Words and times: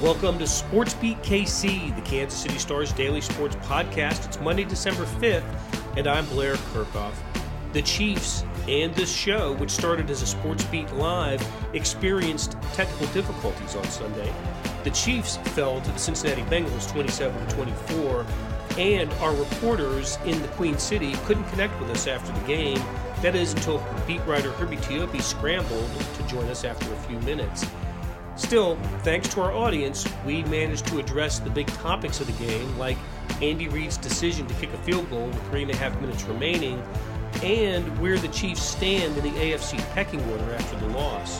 Welcome 0.00 0.38
to 0.38 0.46
Sports 0.46 0.94
Beat 0.94 1.20
KC, 1.22 1.94
the 1.94 2.00
Kansas 2.00 2.40
City 2.40 2.56
Stars 2.56 2.90
daily 2.94 3.20
sports 3.20 3.54
podcast. 3.56 4.24
It's 4.24 4.40
Monday, 4.40 4.64
December 4.64 5.04
5th, 5.04 5.44
and 5.98 6.06
I'm 6.06 6.24
Blair 6.24 6.54
Kerkhoff. 6.54 7.12
The 7.74 7.82
Chiefs 7.82 8.42
and 8.66 8.94
this 8.94 9.14
show, 9.14 9.52
which 9.56 9.70
started 9.70 10.08
as 10.08 10.22
a 10.22 10.26
Sports 10.26 10.64
Beat 10.64 10.90
Live, 10.94 11.46
experienced 11.74 12.52
technical 12.72 13.08
difficulties 13.08 13.76
on 13.76 13.84
Sunday. 13.84 14.32
The 14.84 14.90
Chiefs 14.92 15.36
fell 15.36 15.82
to 15.82 15.90
the 15.90 15.98
Cincinnati 15.98 16.44
Bengals 16.44 16.90
27 16.90 17.48
24, 17.48 18.24
and 18.78 19.12
our 19.14 19.34
reporters 19.34 20.16
in 20.24 20.40
the 20.40 20.48
Queen 20.48 20.78
City 20.78 21.12
couldn't 21.26 21.44
connect 21.50 21.78
with 21.78 21.90
us 21.90 22.06
after 22.06 22.32
the 22.32 22.46
game. 22.46 22.82
That 23.20 23.34
is 23.34 23.52
until 23.52 23.84
beat 24.06 24.24
writer 24.24 24.50
Herbie 24.52 24.78
Teope 24.78 25.20
scrambled 25.20 25.90
to 26.14 26.22
join 26.26 26.48
us 26.48 26.64
after 26.64 26.90
a 26.90 26.96
few 27.00 27.18
minutes. 27.18 27.66
Still, 28.40 28.76
thanks 29.04 29.28
to 29.34 29.42
our 29.42 29.52
audience, 29.52 30.08
we 30.24 30.42
managed 30.44 30.86
to 30.86 30.98
address 30.98 31.38
the 31.38 31.50
big 31.50 31.66
topics 31.68 32.20
of 32.20 32.26
the 32.26 32.44
game, 32.44 32.78
like 32.78 32.96
Andy 33.42 33.68
Reid's 33.68 33.98
decision 33.98 34.46
to 34.46 34.54
kick 34.54 34.72
a 34.72 34.78
field 34.78 35.08
goal 35.10 35.26
with 35.26 35.48
three 35.50 35.62
and 35.62 35.70
a 35.70 35.76
half 35.76 36.00
minutes 36.00 36.24
remaining, 36.24 36.82
and 37.44 37.86
where 38.00 38.18
the 38.18 38.28
Chiefs 38.28 38.62
stand 38.62 39.16
in 39.18 39.24
the 39.24 39.38
AFC 39.38 39.78
pecking 39.92 40.20
order 40.30 40.54
after 40.54 40.76
the 40.78 40.88
loss. 40.88 41.38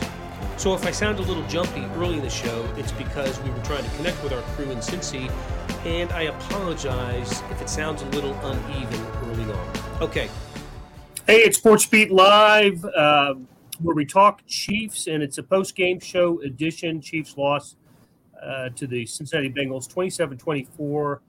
So 0.57 0.75
if 0.75 0.85
I 0.85 0.91
sound 0.91 1.17
a 1.17 1.23
little 1.23 1.45
jumpy 1.47 1.83
early 1.95 2.17
in 2.17 2.21
the 2.21 2.29
show, 2.29 2.63
it's 2.77 2.91
because 2.91 3.41
we 3.41 3.49
were 3.49 3.63
trying 3.63 3.83
to 3.83 3.89
connect 3.97 4.23
with 4.23 4.31
our 4.31 4.43
crew 4.53 4.69
in 4.69 4.77
Cincy, 4.77 5.29
and 5.85 6.11
I 6.11 6.21
apologize 6.21 7.41
if 7.49 7.61
it 7.63 7.67
sounds 7.67 8.03
a 8.03 8.05
little 8.09 8.35
uneven 8.45 9.05
early 9.25 9.51
on. 9.51 10.01
Okay. 10.01 10.29
Hey, 11.25 11.39
it's 11.39 11.57
Sports 11.57 11.87
Beat 11.87 12.11
Live. 12.11 12.85
Uh, 12.85 13.33
where 13.81 13.95
we 13.95 14.05
talk 14.05 14.45
Chiefs, 14.47 15.07
and 15.07 15.23
it's 15.23 15.37
a 15.37 15.43
post 15.43 15.75
game 15.75 15.99
show 15.99 16.41
edition. 16.41 17.01
Chiefs 17.01 17.37
loss 17.37 17.75
uh, 18.41 18.69
to 18.69 18.87
the 18.87 19.05
Cincinnati 19.05 19.51
Bengals 19.51 19.89
27 19.89 20.37
24 20.37 21.21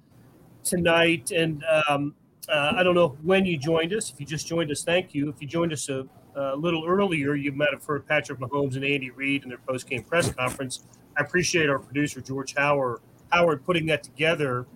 tonight. 0.65 1.31
And 1.31 1.65
um, 1.89 2.15
uh, 2.49 2.73
I 2.77 2.83
don't 2.83 2.95
know 2.95 3.17
when 3.23 3.47
you 3.47 3.57
joined 3.57 3.93
us. 3.93 4.11
If 4.11 4.21
you 4.21 4.27
just 4.27 4.47
joined 4.47 4.71
us, 4.71 4.85
thank 4.85 5.15
you. 5.15 5.29
If 5.29 5.41
you 5.41 5.49
joined 5.49 5.73
us 5.73 5.89
a, 5.89 6.07
a 6.35 6.57
little 6.57 6.87
earlier, 6.87 7.35
you 7.35 7.53
might 7.53 7.73
have 7.73 7.85
heard 7.85 8.07
Patrick 8.07 8.39
Mahomes 8.39 8.77
and 8.77 8.85
Andy 8.85 9.11
Reid 9.11 9.43
in 9.43 9.49
their 9.49 9.59
post 9.59 9.89
game 9.89 10.03
press 10.03 10.33
conference. 10.33 10.85
I 11.17 11.23
appreciate 11.23 11.69
our 11.69 11.79
producer, 11.79 12.21
George 12.21 12.55
Howard, 12.57 13.01
Howard 13.31 13.65
putting 13.65 13.87
that 13.87 14.03
together. 14.03 14.67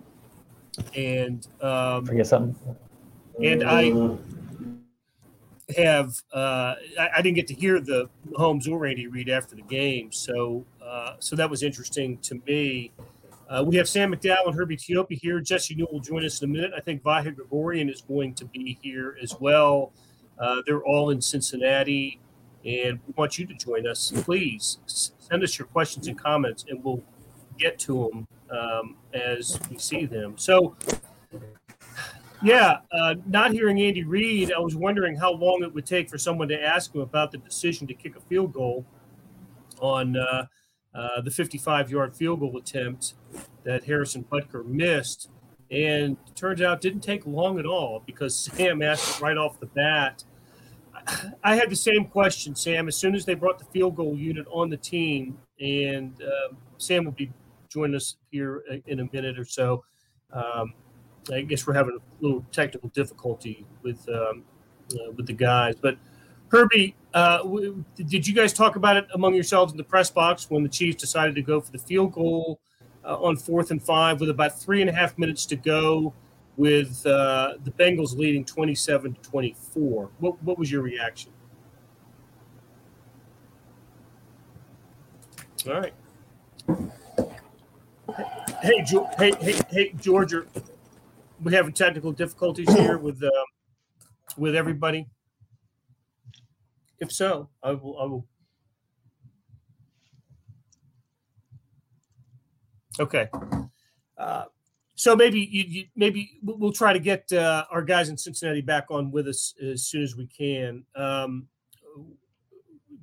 And 0.95 1.47
um, 1.61 2.05
forget 2.05 2.27
something. 2.27 2.55
And 3.43 3.63
I 3.63 3.91
have 5.75 6.21
uh, 6.33 6.75
I, 6.99 7.09
I, 7.17 7.21
didn't 7.21 7.35
get 7.35 7.47
to 7.47 7.53
hear 7.53 7.79
the 7.79 8.09
Holmes 8.35 8.67
or 8.67 8.85
Andy 8.85 9.07
Reid 9.07 9.29
after 9.29 9.55
the 9.55 9.63
game, 9.63 10.11
so 10.11 10.65
uh, 10.81 11.15
so 11.19 11.35
that 11.35 11.49
was 11.49 11.63
interesting 11.63 12.17
to 12.19 12.41
me. 12.47 12.91
Uh, 13.49 13.63
we 13.65 13.75
have 13.77 13.87
Sam 13.87 14.13
McDowell 14.13 14.47
and 14.47 14.55
Herbie 14.55 14.77
Teope 14.77 15.11
here. 15.19 15.39
Jesse 15.39 15.75
Newell 15.75 15.93
will 15.93 15.99
join 15.99 16.25
us 16.25 16.41
in 16.41 16.49
a 16.49 16.53
minute. 16.53 16.71
I 16.75 16.81
think 16.81 17.01
Vahe 17.03 17.33
Gregorian 17.35 17.89
is 17.89 18.01
going 18.01 18.33
to 18.35 18.45
be 18.45 18.77
here 18.81 19.17
as 19.21 19.35
well. 19.39 19.93
Uh, 20.39 20.61
they're 20.65 20.83
all 20.83 21.09
in 21.09 21.21
Cincinnati, 21.21 22.19
and 22.65 22.99
we 23.07 23.13
want 23.15 23.37
you 23.37 23.45
to 23.45 23.53
join 23.53 23.87
us. 23.87 24.11
Please 24.23 24.77
send 24.85 25.43
us 25.43 25.57
your 25.57 25.67
questions 25.67 26.07
and 26.07 26.17
comments, 26.17 26.65
and 26.69 26.83
we'll 26.83 27.03
get 27.57 27.79
to 27.79 28.09
them 28.09 28.27
um, 28.57 28.95
as 29.13 29.59
we 29.69 29.77
see 29.77 30.05
them. 30.05 30.37
So 30.37 30.75
yeah, 32.41 32.79
uh, 32.91 33.15
not 33.25 33.51
hearing 33.51 33.81
Andy 33.81 34.03
Reid, 34.03 34.51
I 34.51 34.59
was 34.59 34.75
wondering 34.75 35.15
how 35.15 35.33
long 35.33 35.63
it 35.63 35.73
would 35.73 35.85
take 35.85 36.09
for 36.09 36.17
someone 36.17 36.47
to 36.49 36.61
ask 36.61 36.93
him 36.93 37.01
about 37.01 37.31
the 37.31 37.37
decision 37.39 37.87
to 37.87 37.93
kick 37.93 38.15
a 38.15 38.19
field 38.21 38.53
goal 38.53 38.85
on 39.79 40.17
uh, 40.17 40.45
uh, 40.93 41.21
the 41.21 41.31
55 41.31 41.89
yard 41.89 42.15
field 42.15 42.39
goal 42.39 42.57
attempt 42.57 43.13
that 43.63 43.83
Harrison 43.83 44.23
Butker 44.23 44.65
missed. 44.65 45.29
And 45.69 46.15
turns 46.35 46.61
out 46.61 46.79
didn't 46.79 47.01
take 47.01 47.25
long 47.25 47.59
at 47.59 47.65
all 47.65 48.01
because 48.05 48.35
Sam 48.53 48.81
asked 48.81 49.17
it 49.17 49.21
right 49.21 49.37
off 49.37 49.59
the 49.59 49.65
bat. 49.67 50.23
I 51.43 51.55
had 51.55 51.69
the 51.69 51.75
same 51.75 52.05
question, 52.05 52.55
Sam, 52.55 52.87
as 52.87 52.97
soon 52.97 53.15
as 53.15 53.25
they 53.25 53.33
brought 53.33 53.59
the 53.59 53.65
field 53.65 53.95
goal 53.95 54.15
unit 54.17 54.45
on 54.51 54.69
the 54.69 54.77
team. 54.77 55.37
And 55.59 56.13
uh, 56.21 56.53
Sam 56.77 57.05
will 57.05 57.13
be 57.13 57.31
joining 57.69 57.95
us 57.95 58.17
here 58.31 58.63
in 58.85 58.99
a 58.99 59.09
minute 59.11 59.39
or 59.39 59.45
so. 59.45 59.83
Um, 60.31 60.73
I 61.33 61.41
guess 61.41 61.67
we're 61.67 61.73
having 61.73 61.97
a 61.97 62.23
little 62.23 62.45
technical 62.51 62.89
difficulty 62.89 63.65
with 63.83 64.07
um, 64.09 64.43
uh, 64.93 65.11
with 65.15 65.27
the 65.27 65.33
guys. 65.33 65.75
But 65.81 65.97
Herbie, 66.49 66.95
uh, 67.13 67.39
w- 67.39 67.83
did 67.95 68.25
you 68.25 68.33
guys 68.33 68.53
talk 68.53 68.75
about 68.77 68.95
it 68.97 69.07
among 69.13 69.33
yourselves 69.33 69.73
in 69.73 69.77
the 69.77 69.83
press 69.83 70.09
box 70.09 70.49
when 70.49 70.63
the 70.63 70.69
Chiefs 70.69 71.01
decided 71.01 71.35
to 71.35 71.41
go 71.41 71.59
for 71.59 71.71
the 71.71 71.79
field 71.79 72.13
goal 72.13 72.59
uh, 73.03 73.17
on 73.21 73.35
fourth 73.35 73.71
and 73.71 73.81
five 73.81 74.19
with 74.19 74.29
about 74.29 74.57
three 74.59 74.81
and 74.81 74.89
a 74.89 74.93
half 74.93 75.17
minutes 75.17 75.45
to 75.47 75.55
go, 75.55 76.13
with 76.55 77.05
uh, 77.05 77.53
the 77.63 77.71
Bengals 77.71 78.17
leading 78.17 78.43
twenty-seven 78.43 79.13
to 79.13 79.21
twenty-four? 79.21 80.09
What 80.19 80.41
what 80.43 80.57
was 80.57 80.71
your 80.71 80.81
reaction? 80.81 81.31
All 85.67 85.73
right. 85.73 85.93
Hey, 88.61 88.83
hey, 89.19 89.33
hey, 89.39 89.61
hey, 89.69 89.93
Georgia 89.99 90.45
we 91.41 91.53
having 91.53 91.73
technical 91.73 92.11
difficulties 92.11 92.71
here 92.73 92.97
with 93.05 93.21
um, 93.23 93.29
with 94.37 94.55
everybody? 94.55 95.07
If 96.99 97.11
so, 97.11 97.49
I 97.61 97.71
will. 97.71 97.99
I 97.99 98.05
will. 98.05 98.25
Okay. 102.99 103.29
Uh, 104.17 104.45
so 104.95 105.15
maybe 105.15 105.39
you, 105.39 105.63
you, 105.67 105.85
maybe 105.95 106.39
we'll 106.41 106.71
try 106.71 106.91
to 106.91 106.99
get 106.99 107.31
uh, 107.31 107.65
our 107.69 107.83
guys 107.83 108.09
in 108.09 108.17
Cincinnati 108.17 108.61
back 108.61 108.85
on 108.89 109.11
with 109.11 109.27
us 109.27 109.53
as 109.61 109.83
soon 109.83 110.01
as 110.01 110.15
we 110.15 110.25
can. 110.25 110.83
Um, 110.95 111.47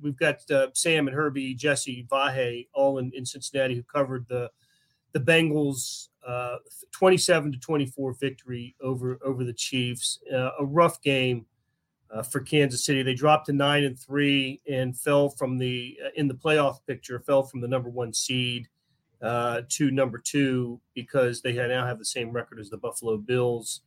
we've 0.01 0.17
got 0.17 0.39
uh, 0.51 0.67
Sam 0.73 1.07
and 1.07 1.15
Herbie, 1.15 1.55
Jesse, 1.55 2.05
Vahe, 2.11 2.67
all 2.73 2.97
in, 2.97 3.11
in 3.15 3.25
Cincinnati 3.25 3.75
who 3.75 3.83
covered 3.83 4.25
the 4.27 4.51
the 5.13 5.19
Bengals 5.21 6.09
uh, 6.25 6.57
27 6.91 7.51
to 7.51 7.59
24 7.59 8.13
victory 8.13 8.75
over 8.81 9.19
over 9.23 9.43
the 9.43 9.53
Chiefs. 9.53 10.19
Uh, 10.33 10.51
a 10.59 10.65
rough 10.65 11.01
game 11.01 11.45
uh, 12.11 12.23
for 12.23 12.39
Kansas 12.39 12.85
City. 12.85 13.03
They 13.03 13.13
dropped 13.13 13.45
to 13.47 13.53
nine 13.53 13.83
and 13.83 13.97
three 13.97 14.61
and 14.69 14.97
fell 14.97 15.29
from 15.29 15.57
the 15.57 15.97
uh, 16.03 16.09
in 16.15 16.27
the 16.27 16.33
playoff 16.33 16.79
picture. 16.87 17.19
Fell 17.19 17.43
from 17.43 17.61
the 17.61 17.67
number 17.67 17.89
one 17.89 18.13
seed 18.13 18.67
uh, 19.21 19.61
to 19.69 19.91
number 19.91 20.17
two 20.17 20.79
because 20.93 21.41
they 21.41 21.53
now 21.53 21.85
have 21.85 21.99
the 21.99 22.05
same 22.05 22.31
record 22.31 22.59
as 22.59 22.69
the 22.69 22.77
Buffalo 22.77 23.17
Bills. 23.17 23.81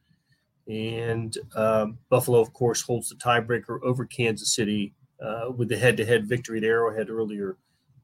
And 0.68 1.36
um, 1.56 1.98
Buffalo, 2.10 2.40
of 2.40 2.52
course, 2.52 2.82
holds 2.82 3.08
the 3.08 3.14
tiebreaker 3.16 3.80
over 3.82 4.04
Kansas 4.04 4.54
City 4.54 4.94
with 5.56 5.68
the 5.68 5.78
head-to-head 5.78 6.26
victory 6.26 6.58
at 6.58 6.64
Arrowhead 6.64 7.08
earlier 7.08 7.56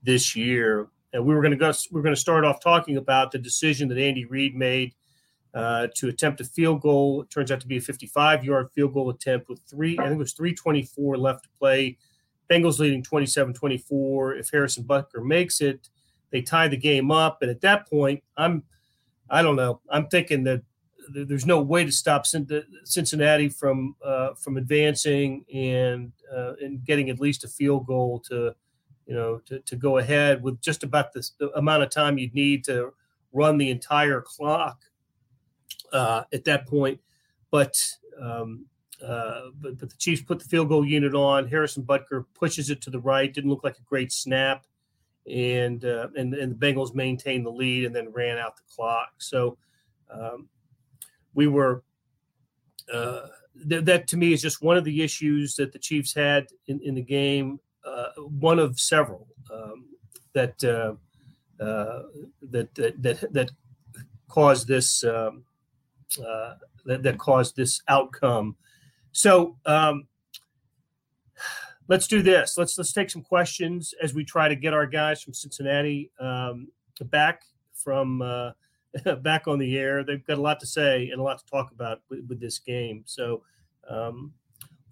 this 0.02 0.34
year. 0.34 0.88
And 1.14 1.24
we 1.24 1.34
were 1.34 1.40
going 1.40 1.52
to 1.52 1.56
go. 1.56 1.72
We 1.92 2.00
are 2.00 2.02
going 2.02 2.14
to 2.14 2.20
start 2.20 2.44
off 2.44 2.60
talking 2.60 2.96
about 2.96 3.30
the 3.30 3.38
decision 3.38 3.88
that 3.88 3.98
Andy 3.98 4.24
Reid 4.24 4.54
made 4.54 4.94
uh, 5.54 5.86
to 5.94 6.08
attempt 6.08 6.40
a 6.40 6.44
field 6.44 6.82
goal. 6.82 7.22
It 7.22 7.30
turns 7.30 7.52
out 7.52 7.60
to 7.60 7.68
be 7.68 7.76
a 7.76 7.80
55-yard 7.80 8.70
field 8.74 8.92
goal 8.92 9.10
attempt 9.10 9.48
with 9.48 9.60
three. 9.60 9.96
I 9.98 10.02
think 10.08 10.16
it 10.16 10.18
was 10.18 10.34
3:24 10.34 11.16
left 11.16 11.44
to 11.44 11.50
play. 11.58 11.96
Bengals 12.50 12.80
leading 12.80 13.02
27-24. 13.02 14.40
If 14.40 14.50
Harrison 14.50 14.84
Butker 14.84 15.24
makes 15.24 15.60
it, 15.60 15.88
they 16.30 16.42
tie 16.42 16.68
the 16.68 16.76
game 16.76 17.10
up. 17.10 17.38
And 17.40 17.50
at 17.50 17.60
that 17.62 17.88
point, 17.88 18.22
I'm, 18.36 18.64
I 19.30 19.40
don't 19.40 19.56
know. 19.56 19.80
I'm 19.88 20.08
thinking 20.08 20.44
that 20.44 20.62
there's 21.08 21.46
no 21.46 21.62
way 21.62 21.84
to 21.84 21.92
stop 21.92 22.26
Cincinnati 22.26 23.48
from 23.48 23.94
uh, 24.04 24.34
from 24.34 24.56
advancing 24.56 25.44
and 25.54 26.12
uh, 26.34 26.54
and 26.60 26.84
getting 26.84 27.08
at 27.10 27.20
least 27.20 27.44
a 27.44 27.48
field 27.48 27.86
goal 27.86 28.20
to 28.28 28.54
you 29.06 29.14
know, 29.14 29.38
to, 29.46 29.58
to 29.60 29.76
go 29.76 29.98
ahead 29.98 30.42
with 30.42 30.60
just 30.60 30.82
about 30.82 31.12
the 31.12 31.50
amount 31.56 31.82
of 31.82 31.90
time 31.90 32.18
you'd 32.18 32.34
need 32.34 32.64
to 32.64 32.92
run 33.32 33.58
the 33.58 33.70
entire 33.70 34.20
clock 34.20 34.82
uh, 35.92 36.24
at 36.32 36.44
that 36.44 36.66
point. 36.66 37.00
But, 37.50 37.76
um, 38.20 38.66
uh, 39.04 39.50
but 39.60 39.78
but 39.78 39.90
the 39.90 39.96
Chiefs 39.96 40.22
put 40.22 40.38
the 40.38 40.44
field 40.44 40.68
goal 40.68 40.84
unit 40.84 41.14
on. 41.14 41.46
Harrison 41.46 41.82
Butker 41.82 42.24
pushes 42.34 42.70
it 42.70 42.80
to 42.82 42.90
the 42.90 43.00
right. 43.00 43.32
Didn't 43.32 43.50
look 43.50 43.64
like 43.64 43.76
a 43.78 43.82
great 43.82 44.12
snap, 44.12 44.66
and 45.30 45.84
uh, 45.84 46.08
and 46.16 46.32
and 46.34 46.58
the 46.58 46.66
Bengals 46.66 46.94
maintained 46.94 47.44
the 47.44 47.50
lead 47.50 47.84
and 47.84 47.94
then 47.94 48.12
ran 48.12 48.38
out 48.38 48.56
the 48.56 48.62
clock. 48.74 49.12
So 49.18 49.58
um, 50.10 50.48
we 51.34 51.46
were. 51.46 51.82
Uh, 52.92 53.28
th- 53.68 53.84
that 53.84 54.06
to 54.08 54.16
me 54.16 54.32
is 54.32 54.42
just 54.42 54.62
one 54.62 54.76
of 54.76 54.84
the 54.84 55.02
issues 55.02 55.54
that 55.56 55.72
the 55.72 55.78
Chiefs 55.78 56.14
had 56.14 56.46
in, 56.66 56.80
in 56.80 56.94
the 56.94 57.02
game 57.02 57.58
one 58.16 58.58
of 58.58 58.78
several 58.78 59.28
um, 59.52 59.86
that, 60.34 60.62
uh, 60.64 60.94
uh, 61.62 62.02
that, 62.50 62.74
that 62.74 63.02
that 63.02 63.32
that 63.32 63.50
caused 64.28 64.66
this 64.66 65.04
um, 65.04 65.44
uh, 66.18 66.54
that, 66.84 67.02
that 67.02 67.18
caused 67.18 67.56
this 67.56 67.80
outcome. 67.88 68.56
So 69.12 69.56
um, 69.64 70.08
let's 71.88 72.06
do 72.06 72.22
this. 72.22 72.58
Let's 72.58 72.76
let's 72.76 72.92
take 72.92 73.10
some 73.10 73.22
questions 73.22 73.94
as 74.02 74.14
we 74.14 74.24
try 74.24 74.48
to 74.48 74.56
get 74.56 74.74
our 74.74 74.86
guys 74.86 75.22
from 75.22 75.34
Cincinnati 75.34 76.10
um, 76.18 76.68
back 77.04 77.42
from 77.74 78.22
uh, 78.22 78.50
back 79.22 79.46
on 79.46 79.58
the 79.58 79.76
air. 79.76 80.04
They've 80.04 80.24
got 80.26 80.38
a 80.38 80.42
lot 80.42 80.60
to 80.60 80.66
say 80.66 81.10
and 81.10 81.20
a 81.20 81.24
lot 81.24 81.38
to 81.38 81.46
talk 81.46 81.70
about 81.70 82.00
with, 82.08 82.26
with 82.28 82.40
this 82.40 82.58
game. 82.58 83.02
So, 83.06 83.42
um, 83.88 84.32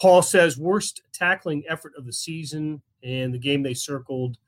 Paul 0.00 0.22
says 0.22 0.58
worst 0.58 1.02
tackling 1.12 1.64
effort 1.68 1.92
of 1.96 2.06
the 2.06 2.12
season, 2.12 2.82
and 3.02 3.32
the 3.32 3.38
game 3.38 3.62
they 3.62 3.74
circled. 3.74 4.38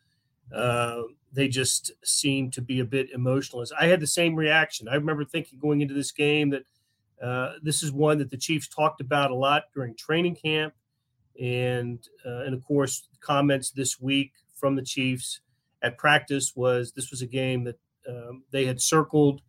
Uh, 0.54 1.02
they 1.32 1.48
just 1.48 1.90
seemed 2.04 2.52
to 2.52 2.62
be 2.62 2.80
a 2.80 2.84
bit 2.84 3.10
emotionless. 3.10 3.72
I 3.78 3.86
had 3.86 4.00
the 4.00 4.06
same 4.06 4.36
reaction. 4.36 4.88
I 4.88 4.94
remember 4.94 5.24
thinking 5.24 5.58
going 5.58 5.80
into 5.80 5.94
this 5.94 6.12
game 6.12 6.50
that 6.50 6.62
uh, 7.22 7.54
this 7.62 7.82
is 7.82 7.90
one 7.92 8.18
that 8.18 8.30
the 8.30 8.36
Chiefs 8.36 8.68
talked 8.68 9.00
about 9.00 9.30
a 9.30 9.34
lot 9.34 9.64
during 9.74 9.96
training 9.96 10.36
camp, 10.36 10.74
and 11.40 11.98
uh, 12.24 12.44
and 12.44 12.54
of 12.54 12.64
course 12.64 13.08
comments 13.20 13.70
this 13.70 14.00
week 14.00 14.32
from 14.54 14.76
the 14.76 14.82
Chiefs 14.82 15.40
at 15.82 15.98
practice 15.98 16.54
was 16.56 16.92
this 16.92 17.10
was 17.10 17.22
a 17.22 17.26
game 17.26 17.64
that 17.64 17.78
um, 18.08 18.42
they 18.50 18.64
had 18.64 18.80
circled, 18.80 19.42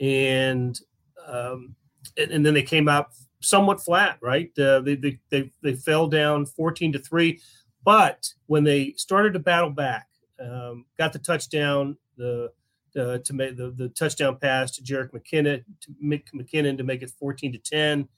and, 0.00 0.78
um, 1.26 1.74
and, 2.16 2.30
and 2.30 2.46
then 2.46 2.54
they 2.54 2.62
came 2.62 2.88
out 2.88 3.08
somewhat 3.42 3.82
flat. 3.82 4.18
Right, 4.20 4.50
uh, 4.58 4.80
they, 4.80 4.96
they 4.96 5.18
they 5.30 5.50
they 5.62 5.74
fell 5.74 6.06
down 6.06 6.46
fourteen 6.46 6.92
to 6.92 6.98
three, 6.98 7.40
but 7.84 8.28
when 8.46 8.64
they 8.64 8.94
started 8.96 9.32
to 9.34 9.38
battle 9.38 9.70
back, 9.70 10.08
um, 10.40 10.86
got 10.98 11.12
the 11.12 11.18
touchdown, 11.18 11.96
the 12.16 12.52
uh, 12.96 13.18
to 13.18 13.32
make 13.32 13.56
the, 13.56 13.70
the 13.70 13.88
touchdown 13.90 14.36
pass 14.36 14.72
to 14.72 14.82
Jerick 14.82 15.12
McKinnon 15.12 15.64
to 15.80 15.94
make 16.00 16.30
McKinnon 16.32 16.76
to 16.76 16.84
make 16.84 17.02
it 17.02 17.10
14 17.10 17.52
to 17.52 17.58
10. 17.58 18.08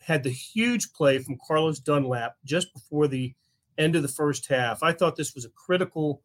Had 0.00 0.22
the 0.22 0.30
huge 0.30 0.92
play 0.92 1.18
from 1.18 1.38
Carlos 1.46 1.78
Dunlap 1.78 2.36
just 2.44 2.72
before 2.72 3.08
the 3.08 3.34
end 3.78 3.96
of 3.96 4.02
the 4.02 4.08
first 4.08 4.48
half. 4.48 4.82
I 4.82 4.92
thought 4.92 5.16
this 5.16 5.34
was 5.34 5.44
a 5.44 5.50
critical 5.50 6.22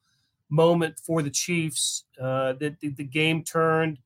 moment 0.49 0.99
for 0.99 1.21
the 1.21 1.29
Chiefs. 1.29 2.05
Uh, 2.19 2.53
that 2.53 2.79
the, 2.79 2.89
the, 2.89 3.03
game 3.03 3.43
turned. 3.43 3.99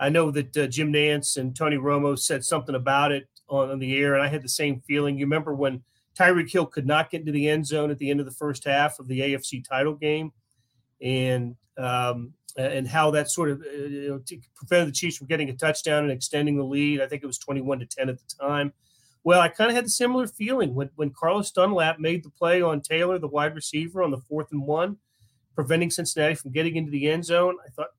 I 0.00 0.08
know 0.08 0.30
that 0.30 0.56
uh, 0.56 0.66
Jim 0.66 0.92
Nantz 0.92 1.36
and 1.36 1.54
Tony 1.54 1.76
Romo 1.76 2.18
said 2.18 2.44
something 2.44 2.74
about 2.74 3.12
it 3.12 3.28
on, 3.48 3.70
on, 3.70 3.78
the 3.78 3.96
air, 3.96 4.14
and 4.14 4.22
I 4.22 4.28
had 4.28 4.42
the 4.42 4.48
same 4.48 4.80
feeling. 4.80 5.18
You 5.18 5.26
remember 5.26 5.54
when 5.54 5.82
Tyreek 6.18 6.50
Hill 6.50 6.66
could 6.66 6.86
not 6.86 7.10
get 7.10 7.20
into 7.20 7.32
the 7.32 7.48
end 7.48 7.66
zone 7.66 7.90
at 7.90 7.98
the 7.98 8.10
end 8.10 8.20
of 8.20 8.26
the 8.26 8.32
first 8.32 8.64
half 8.64 8.98
of 8.98 9.08
the 9.08 9.20
AFC 9.20 9.66
title 9.66 9.94
game, 9.94 10.32
and 11.00 11.56
um, 11.78 12.34
and 12.56 12.86
how 12.86 13.10
that 13.12 13.30
sort 13.30 13.50
of 13.50 13.62
uh, 13.62 13.76
you 13.76 14.08
know, 14.10 14.38
prevented 14.54 14.88
the 14.88 14.92
Chiefs 14.92 15.16
from 15.16 15.26
getting 15.26 15.48
a 15.48 15.54
touchdown 15.54 16.04
and 16.04 16.12
extending 16.12 16.56
the 16.56 16.64
lead. 16.64 17.00
I 17.00 17.06
think 17.06 17.22
it 17.22 17.26
was 17.26 17.38
21 17.38 17.80
to 17.80 17.86
10 17.86 18.08
at 18.08 18.18
the 18.18 18.34
time. 18.40 18.72
Well, 19.24 19.40
I 19.40 19.48
kind 19.48 19.70
of 19.70 19.76
had 19.76 19.84
the 19.84 19.90
similar 19.90 20.26
feeling 20.26 20.74
when, 20.74 20.90
when 20.96 21.10
Carlos 21.10 21.50
Dunlap 21.52 22.00
made 22.00 22.24
the 22.24 22.30
play 22.30 22.60
on 22.60 22.80
Taylor, 22.80 23.18
the 23.18 23.28
wide 23.28 23.54
receiver, 23.54 24.02
on 24.02 24.10
the 24.10 24.18
fourth 24.18 24.48
and 24.52 24.66
one, 24.66 24.96
preventing 25.54 25.90
Cincinnati 25.90 26.34
from 26.34 26.50
getting 26.50 26.76
into 26.76 26.90
the 26.90 27.08
end 27.08 27.24
zone. 27.24 27.56
I 27.64 27.70
thought, 27.70 27.90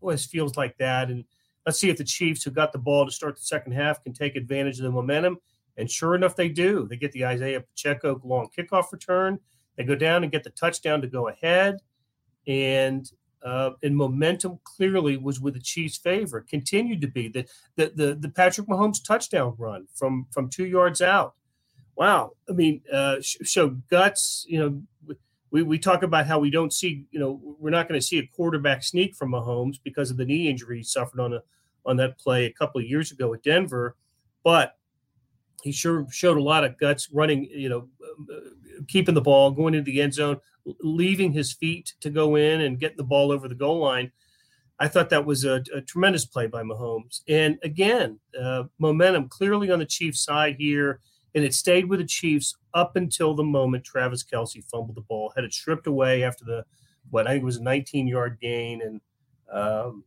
well, 0.00 0.14
this 0.14 0.26
feels 0.26 0.56
like 0.56 0.76
that. 0.78 1.10
And 1.10 1.24
let's 1.66 1.78
see 1.78 1.90
if 1.90 1.96
the 1.96 2.04
Chiefs, 2.04 2.42
who 2.42 2.50
got 2.50 2.72
the 2.72 2.78
ball 2.78 3.04
to 3.04 3.12
start 3.12 3.36
the 3.36 3.42
second 3.42 3.72
half, 3.72 4.02
can 4.02 4.12
take 4.12 4.36
advantage 4.36 4.78
of 4.78 4.84
the 4.84 4.90
momentum. 4.90 5.38
And 5.76 5.90
sure 5.90 6.14
enough, 6.14 6.36
they 6.36 6.48
do. 6.48 6.86
They 6.88 6.96
get 6.96 7.12
the 7.12 7.26
Isaiah 7.26 7.60
Pacheco 7.60 8.20
long 8.24 8.48
kickoff 8.56 8.92
return. 8.92 9.40
They 9.76 9.84
go 9.84 9.94
down 9.94 10.22
and 10.22 10.30
get 10.30 10.44
the 10.44 10.50
touchdown 10.50 11.00
to 11.00 11.08
go 11.08 11.28
ahead. 11.28 11.78
And 12.46 13.10
uh, 13.42 13.72
and 13.82 13.94
momentum 13.94 14.58
clearly 14.64 15.16
was 15.18 15.40
with 15.40 15.54
the 15.54 15.60
Chiefs' 15.60 15.98
favor. 15.98 16.40
Continued 16.40 17.00
to 17.02 17.08
be 17.08 17.28
the 17.28 17.46
the 17.76 17.92
the, 17.94 18.14
the 18.14 18.28
Patrick 18.28 18.66
Mahomes 18.68 19.04
touchdown 19.04 19.54
run 19.58 19.86
from 19.94 20.26
from 20.30 20.48
two 20.48 20.66
yards 20.66 21.02
out. 21.02 21.34
Wow, 21.96 22.32
I 22.48 22.52
mean, 22.52 22.82
uh, 22.92 23.16
so 23.20 23.70
guts. 23.90 24.44
You 24.48 24.58
know, 24.58 25.16
we 25.54 25.62
we 25.62 25.78
talk 25.78 26.02
about 26.02 26.26
how 26.26 26.40
we 26.40 26.50
don't 26.50 26.72
see. 26.72 27.06
You 27.12 27.20
know, 27.20 27.40
we're 27.60 27.70
not 27.70 27.88
going 27.88 27.98
to 27.98 28.04
see 28.04 28.18
a 28.18 28.26
quarterback 28.26 28.82
sneak 28.82 29.14
from 29.14 29.30
Mahomes 29.30 29.76
because 29.84 30.10
of 30.10 30.16
the 30.16 30.24
knee 30.24 30.48
injury 30.48 30.78
he 30.78 30.82
suffered 30.82 31.20
on 31.20 31.32
a 31.32 31.42
on 31.86 31.96
that 31.98 32.18
play 32.18 32.46
a 32.46 32.52
couple 32.52 32.80
of 32.80 32.88
years 32.88 33.12
ago 33.12 33.32
at 33.32 33.44
Denver, 33.44 33.94
but 34.42 34.76
he 35.62 35.70
sure 35.70 36.08
showed 36.10 36.38
a 36.38 36.42
lot 36.42 36.64
of 36.64 36.76
guts 36.76 37.08
running. 37.12 37.44
You 37.44 37.68
know, 37.68 37.88
keeping 38.88 39.14
the 39.14 39.20
ball, 39.20 39.52
going 39.52 39.74
into 39.74 39.88
the 39.88 40.02
end 40.02 40.14
zone, 40.14 40.40
leaving 40.80 41.32
his 41.32 41.52
feet 41.52 41.94
to 42.00 42.10
go 42.10 42.34
in 42.34 42.62
and 42.62 42.80
get 42.80 42.96
the 42.96 43.04
ball 43.04 43.30
over 43.30 43.46
the 43.46 43.54
goal 43.54 43.78
line. 43.78 44.10
I 44.80 44.88
thought 44.88 45.10
that 45.10 45.24
was 45.24 45.44
a, 45.44 45.62
a 45.72 45.80
tremendous 45.82 46.26
play 46.26 46.48
by 46.48 46.64
Mahomes. 46.64 47.20
And 47.28 47.60
again, 47.62 48.18
uh, 48.38 48.64
momentum 48.80 49.28
clearly 49.28 49.70
on 49.70 49.78
the 49.78 49.86
Chiefs' 49.86 50.24
side 50.24 50.56
here. 50.58 50.98
And 51.34 51.44
it 51.44 51.54
stayed 51.54 51.88
with 51.88 52.00
the 52.00 52.06
Chiefs 52.06 52.56
up 52.74 52.96
until 52.96 53.34
the 53.34 53.42
moment 53.42 53.84
Travis 53.84 54.22
Kelce 54.24 54.64
fumbled 54.64 54.96
the 54.96 55.02
ball, 55.02 55.32
had 55.34 55.44
it 55.44 55.52
stripped 55.52 55.86
away 55.86 56.22
after 56.22 56.44
the, 56.44 56.64
what 57.10 57.26
I 57.26 57.32
think 57.32 57.44
was 57.44 57.56
a 57.56 57.62
19 57.62 58.06
yard 58.06 58.38
gain 58.40 58.82
and, 58.82 59.00
um, 59.52 60.04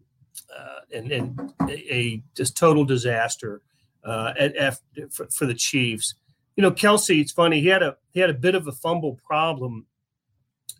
uh, 0.58 0.80
and, 0.94 1.12
and 1.12 1.54
a, 1.70 1.94
a, 1.94 2.24
just 2.36 2.56
total 2.56 2.86
disaster 2.86 3.62
uh, 4.04 4.34
at, 4.40 4.56
at, 4.56 4.80
for, 5.12 5.28
for 5.28 5.46
the 5.46 5.54
Chiefs 5.54 6.16
you 6.58 6.64
know, 6.64 6.72
Kelsey, 6.72 7.22
it's 7.22 7.32
funny. 7.32 7.62
He 7.62 7.68
had 7.68 7.84
a 7.84 7.96
he 8.12 8.20
had 8.20 8.32
a 8.32 8.34
bit 8.34 8.56
of 8.56 8.68
a 8.68 8.72
fumble 8.72 9.20
problem 9.24 9.86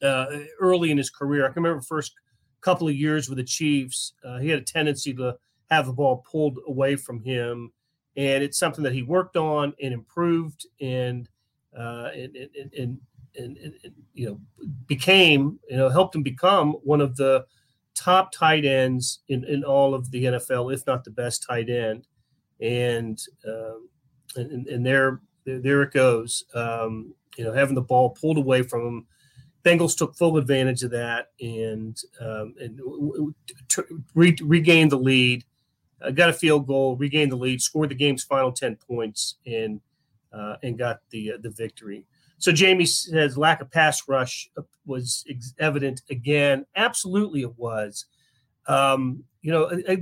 uh, 0.02 0.26
early 0.60 0.92
in 0.92 0.98
his 0.98 1.12
career. 1.12 1.46
I 1.46 1.54
can 1.54 1.62
remember 1.64 1.82
first 1.82 2.14
couple 2.62 2.88
of 2.88 2.96
years 2.96 3.30
with 3.30 3.38
the 3.38 3.44
Chiefs, 3.44 4.14
uh, 4.26 4.40
he 4.40 4.50
had 4.50 4.60
a 4.60 4.64
tendency 4.64 5.14
to 5.14 5.38
have 5.70 5.86
the 5.86 5.94
ball 5.94 6.26
pulled 6.30 6.58
away 6.68 6.96
from 6.96 7.22
him, 7.22 7.72
and 8.18 8.44
it's 8.44 8.58
something 8.58 8.84
that 8.84 8.94
he 8.94 9.04
worked 9.04 9.38
on 9.38 9.74
and 9.82 9.94
improved, 9.94 10.66
and 10.82 11.30
uh, 11.78 12.10
and, 12.14 12.36
and, 12.36 12.74
and, 12.78 13.00
and, 13.38 13.58
and 13.58 13.94
you 14.14 14.28
know 14.28 14.40
became 14.88 15.60
you 15.70 15.78
know 15.78 15.90
helped 15.90 16.16
him 16.16 16.24
become 16.24 16.74
one 16.84 17.00
of 17.00 17.16
the 17.16 17.46
top 17.98 18.32
tight 18.32 18.66
ends 18.66 19.20
in, 19.28 19.44
in 19.46 19.64
all 19.64 19.94
of 19.94 20.12
the 20.12 20.26
NFL, 20.26 20.74
if 20.74 20.86
not 20.86 21.04
the 21.04 21.12
best 21.12 21.46
tight 21.48 21.70
end, 21.70 22.08
and 22.60 23.20
um, 23.48 23.88
and, 24.36 24.68
and 24.68 24.86
there, 24.86 25.22
there 25.46 25.82
it 25.84 25.92
goes. 25.92 26.44
Um, 26.54 27.14
you 27.38 27.44
know, 27.44 27.54
having 27.54 27.76
the 27.76 27.82
ball 27.82 28.10
pulled 28.10 28.38
away 28.38 28.64
from 28.64 28.86
him. 28.86 29.08
Bengals 29.64 29.98
took 29.98 30.16
full 30.16 30.38
advantage 30.38 30.84
of 30.84 30.92
that 30.92 31.32
and 31.42 31.98
um, 32.22 32.56
and 32.60 32.80
re- 34.16 34.38
regained 34.42 34.92
the 34.92 34.98
lead. 34.98 35.44
Uh, 36.02 36.12
got 36.12 36.30
a 36.30 36.34
field 36.34 36.68
goal, 36.68 36.96
regained 36.96 37.32
the 37.32 37.36
lead, 37.36 37.62
scored 37.62 37.90
the 37.90 37.96
game's 37.96 38.24
final 38.24 38.52
ten 38.52 38.76
points, 38.76 39.36
and 39.46 39.82
uh, 40.32 40.56
and 40.64 40.78
got 40.78 41.00
the 41.10 41.34
uh, 41.34 41.38
the 41.42 41.50
victory. 41.50 42.06
So 42.40 42.52
Jamie 42.52 42.86
says 42.86 43.38
lack 43.38 43.62
of 43.62 43.72
pass 43.72 44.08
rush 44.08 44.50
was 44.86 45.26
ex- 45.30 45.56
evident 45.60 46.02
again. 46.10 46.66
Absolutely, 46.76 47.42
it 47.42 47.58
was. 47.58 48.06
Um, 48.68 49.24
you 49.42 49.52
know, 49.52 49.72
I, 49.88 49.98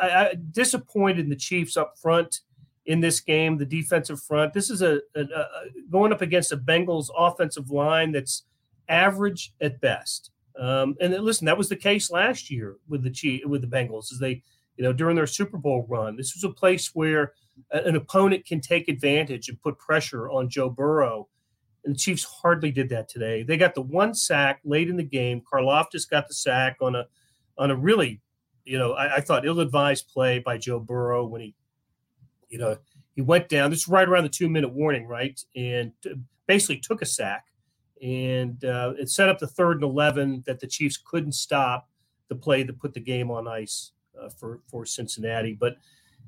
I, 0.00 0.26
I, 0.26 0.34
disappointed 0.52 1.20
in 1.20 1.30
the 1.30 1.36
Chiefs 1.36 1.76
up 1.76 1.96
front 1.98 2.40
in 2.86 3.00
this 3.00 3.20
game, 3.20 3.56
the 3.56 3.64
defensive 3.64 4.20
front. 4.20 4.52
This 4.52 4.68
is 4.68 4.82
a, 4.82 5.00
a, 5.14 5.22
a, 5.22 5.46
going 5.90 6.12
up 6.12 6.20
against 6.20 6.52
a 6.52 6.56
Bengals 6.56 7.08
offensive 7.16 7.70
line 7.70 8.12
that's 8.12 8.44
average 8.88 9.54
at 9.60 9.80
best. 9.80 10.30
Um, 10.58 10.96
and 11.00 11.14
listen, 11.14 11.46
that 11.46 11.58
was 11.58 11.68
the 11.68 11.76
case 11.76 12.10
last 12.10 12.50
year 12.50 12.76
with 12.88 13.02
the 13.02 13.10
Chief, 13.10 13.44
with 13.46 13.62
the 13.62 13.66
Bengals 13.66 14.12
as 14.12 14.18
they, 14.18 14.42
you 14.76 14.84
know, 14.84 14.92
during 14.92 15.16
their 15.16 15.26
Super 15.26 15.58
Bowl 15.58 15.86
run. 15.88 16.16
This 16.16 16.34
was 16.34 16.44
a 16.44 16.50
place 16.54 16.90
where 16.94 17.32
an 17.70 17.96
opponent 17.96 18.44
can 18.44 18.60
take 18.60 18.88
advantage 18.88 19.48
and 19.48 19.60
put 19.60 19.78
pressure 19.78 20.28
on 20.30 20.48
Joe 20.48 20.68
Burrow. 20.68 21.28
And 21.84 21.94
the 21.94 21.98
Chiefs 21.98 22.24
hardly 22.24 22.70
did 22.70 22.88
that 22.88 23.08
today. 23.08 23.42
They 23.42 23.56
got 23.56 23.74
the 23.74 23.82
one 23.82 24.14
sack 24.14 24.60
late 24.64 24.88
in 24.88 24.96
the 24.96 25.04
game. 25.04 25.42
Karlaftis 25.42 26.08
got 26.08 26.28
the 26.28 26.34
sack 26.34 26.78
on 26.80 26.96
a 26.96 27.06
on 27.56 27.70
a 27.70 27.76
really, 27.76 28.20
you 28.64 28.78
know, 28.78 28.94
I, 28.94 29.16
I 29.16 29.20
thought 29.20 29.46
ill-advised 29.46 30.08
play 30.08 30.40
by 30.40 30.58
Joe 30.58 30.80
Burrow 30.80 31.26
when 31.26 31.40
he 31.40 31.54
you 32.48 32.58
know, 32.58 32.76
he 33.16 33.22
went 33.22 33.48
down. 33.48 33.70
This 33.70 33.80
is 33.80 33.88
right 33.88 34.08
around 34.08 34.22
the 34.22 34.28
two 34.28 34.48
minute 34.48 34.72
warning, 34.72 35.06
right? 35.06 35.40
And 35.56 35.92
basically 36.46 36.78
took 36.78 37.02
a 37.02 37.06
sack 37.06 37.46
and 38.02 38.64
uh, 38.64 38.92
it 38.98 39.10
set 39.10 39.28
up 39.28 39.38
the 39.38 39.46
third 39.46 39.78
and 39.78 39.84
11 39.84 40.44
that 40.46 40.60
the 40.60 40.66
Chiefs 40.66 40.96
couldn't 40.96 41.32
stop 41.32 41.88
the 42.28 42.34
play 42.34 42.62
that 42.62 42.78
put 42.78 42.94
the 42.94 43.00
game 43.00 43.30
on 43.30 43.48
ice 43.48 43.92
uh, 44.20 44.28
for, 44.28 44.60
for 44.68 44.86
Cincinnati. 44.86 45.56
But 45.58 45.76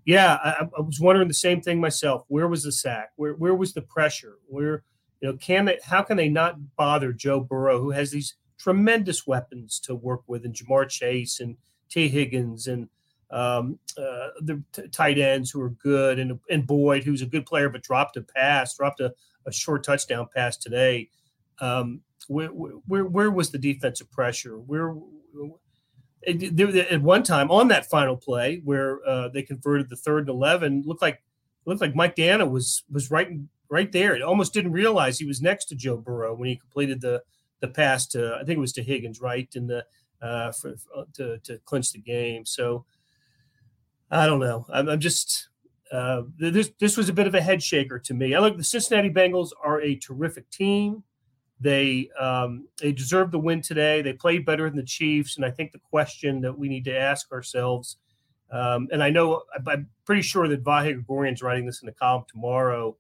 yeah, 0.05 0.39
I, 0.43 0.69
I, 0.77 0.81
was 0.81 1.01
wondering 1.01 1.29
the 1.29 1.35
same 1.35 1.61
thing 1.61 1.81
myself. 1.81 2.25
Where 2.29 2.49
was 2.49 2.63
the 2.63 2.73
sack? 2.73 3.11
Where, 3.17 3.35
where 3.35 3.55
was 3.55 3.75
the 3.75 3.83
pressure? 3.83 4.39
Where, 4.47 4.85
you 5.21 5.29
know, 5.29 5.37
can 5.37 5.65
they, 5.65 5.79
how 5.85 6.03
can 6.03 6.17
they 6.17 6.29
not 6.29 6.77
bother 6.77 7.13
Joe 7.13 7.41
Burrow, 7.41 7.81
who 7.81 7.91
has 7.91 8.11
these 8.11 8.35
tremendous 8.59 9.27
weapons 9.27 9.81
to 9.81 9.95
work 9.95 10.23
with, 10.27 10.45
and 10.45 10.55
Ja'Marr 10.55 10.89
Chase 10.89 11.41
and 11.41 11.57
Tee 11.89 12.09
Higgins 12.09 12.67
and 12.67 12.89
um, 13.31 13.79
uh, 13.99 14.29
the 14.41 14.63
t- 14.73 14.89
tight 14.89 15.19
ends 15.19 15.51
who 15.51 15.61
are 15.61 15.71
good, 15.71 16.19
and 16.19 16.39
and 16.49 16.67
Boyd, 16.67 17.03
who's 17.03 17.23
a 17.23 17.27
good 17.27 17.47
player 17.47 17.69
but 17.69 17.83
dropped 17.83 18.17
a 18.17 18.23
pass, 18.23 18.77
dropped 18.77 19.01
a, 19.01 19.13
a 19.47 19.53
short 19.53 19.83
touchdown 19.83 20.29
pass 20.35 20.57
today. 20.57 21.11
Um, 21.59 22.03
where, 22.29 22.49
where 22.49 23.05
where 23.05 23.31
was 23.31 23.51
the 23.51 23.59
defensive 23.59 24.11
pressure? 24.13 24.59
Where 24.59 24.95
at 26.27 27.03
one 27.03 27.23
time 27.23 27.51
on 27.51 27.69
that 27.69 27.89
final 27.89 28.17
play 28.17 28.61
where 28.65 28.99
uh, 29.07 29.29
they 29.29 29.43
converted 29.43 29.89
the 29.89 29.97
third 29.97 30.21
and 30.21 30.29
eleven, 30.29 30.83
looked 30.85 31.03
like 31.03 31.23
looked 31.65 31.81
like 31.81 31.95
Mike 31.95 32.17
Danna 32.17 32.51
was 32.51 32.85
was 32.91 33.11
right 33.11 33.29
right 33.69 33.91
there. 33.93 34.15
It 34.15 34.23
almost 34.23 34.53
didn't 34.53 34.73
realize 34.73 35.19
he 35.19 35.27
was 35.27 35.43
next 35.43 35.67
to 35.67 35.75
Joe 35.75 35.97
Burrow 35.97 36.35
when 36.35 36.49
he 36.49 36.57
completed 36.57 37.01
the 37.01 37.23
the 37.61 37.69
pass 37.69 38.07
to 38.09 38.35
I 38.35 38.45
think 38.45 38.57
it 38.57 38.61
was 38.61 38.73
to 38.75 38.83
Higgins, 38.83 39.21
right? 39.21 39.49
And 39.55 39.69
the 39.69 39.85
uh, 40.23 40.53
for, 40.53 40.75
to 41.15 41.39
to 41.39 41.59
clinch 41.65 41.93
the 41.93 42.01
game. 42.01 42.45
So 42.45 42.85
I 44.11 44.27
don't 44.27 44.41
know. 44.41 44.67
I'm, 44.73 44.89
I'm 44.89 45.01
just 45.01 45.49
uh, 45.93 46.23
this 46.39 46.71
this 46.81 46.97
was 46.97 47.09
a 47.09 47.13
bit 47.13 47.27
of 47.27 47.35
a 47.35 47.41
head 47.41 47.63
shaker 47.63 47.99
to 48.01 48.15
me. 48.15 48.35
I 48.35 48.41
look 48.41 48.57
the 48.57 48.65
Cincinnati 48.65 49.11
Bengals 49.11 49.51
are 49.63 49.81
a 49.81 49.97
terrific 49.97 50.51
team. 50.51 51.05
They 51.61 52.11
um, 52.19 52.69
they 52.81 52.93
deserve 52.93 53.31
the 53.31 53.39
win 53.39 53.63
today. 53.63 54.03
They 54.03 54.13
played 54.13 54.45
better 54.45 54.69
than 54.69 54.77
the 54.77 54.83
Chiefs, 54.83 55.37
and 55.37 55.45
I 55.45 55.51
think 55.51 55.73
the 55.73 55.79
question 55.79 56.41
that 56.43 56.57
we 56.57 56.69
need 56.69 56.85
to 56.85 56.97
ask 56.97 57.33
ourselves, 57.33 57.97
um, 58.51 58.89
and 58.93 59.03
I 59.03 59.09
know 59.09 59.43
I'm 59.67 59.89
pretty 60.05 60.23
sure 60.23 60.49
that 60.49 60.63
Vahe 60.63 60.93
Gregorian's 60.93 61.43
writing 61.43 61.65
this 61.65 61.81
in 61.81 61.87
the 61.87 61.93
column 61.93 62.25
tomorrow. 62.31 62.97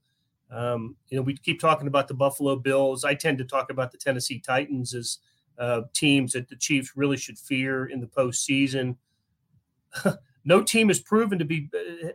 Um, 0.50 0.96
you 1.08 1.16
know, 1.16 1.22
we 1.22 1.36
keep 1.36 1.60
talking 1.60 1.86
about 1.86 2.08
the 2.08 2.14
Buffalo 2.14 2.56
Bills. 2.56 3.04
I 3.04 3.14
tend 3.14 3.38
to 3.38 3.44
talk 3.44 3.70
about 3.70 3.92
the 3.92 3.98
Tennessee 3.98 4.38
Titans 4.38 4.94
as 4.94 5.18
uh, 5.58 5.82
teams 5.92 6.32
that 6.32 6.48
the 6.48 6.56
Chiefs 6.56 6.92
really 6.96 7.16
should 7.16 7.38
fear 7.38 7.86
in 7.86 8.00
the 8.00 8.06
postseason. 8.06 8.96
no 10.44 10.62
team 10.62 10.88
has 10.88 11.00
proven 11.00 11.38
to 11.38 11.44
be 11.44 11.68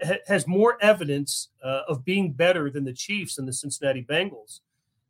uh, 0.04 0.16
has 0.28 0.48
more 0.48 0.78
evidence 0.82 1.50
uh, 1.64 1.82
of 1.88 2.06
being 2.06 2.32
better 2.32 2.72
than 2.72 2.86
the 2.86 2.94
Chiefs 2.94 3.38
and 3.38 3.48
the 3.48 3.54
Cincinnati 3.54 4.04
Bengals. 4.04 4.62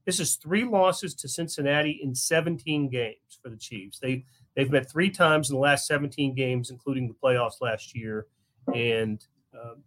This 0.05 0.19
is 0.19 0.35
three 0.35 0.63
losses 0.63 1.13
to 1.15 1.27
Cincinnati 1.27 1.99
in 2.03 2.15
17 2.15 2.89
games 2.89 3.39
for 3.41 3.49
the 3.49 3.57
Chiefs. 3.57 3.99
They 3.99 4.25
they've 4.55 4.71
met 4.71 4.89
three 4.89 5.09
times 5.09 5.49
in 5.49 5.55
the 5.55 5.61
last 5.61 5.87
17 5.87 6.33
games, 6.35 6.69
including 6.69 7.07
the 7.07 7.13
playoffs 7.13 7.61
last 7.61 7.95
year, 7.95 8.27
and 8.73 9.23
um, 9.53 9.83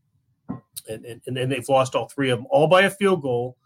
and, 0.88 1.04
and 1.04 1.38
and 1.38 1.50
they've 1.50 1.68
lost 1.68 1.94
all 1.94 2.08
three 2.08 2.30
of 2.30 2.38
them, 2.38 2.46
all 2.50 2.66
by 2.66 2.82
a 2.82 2.90
field 2.90 3.22
goal. 3.22 3.56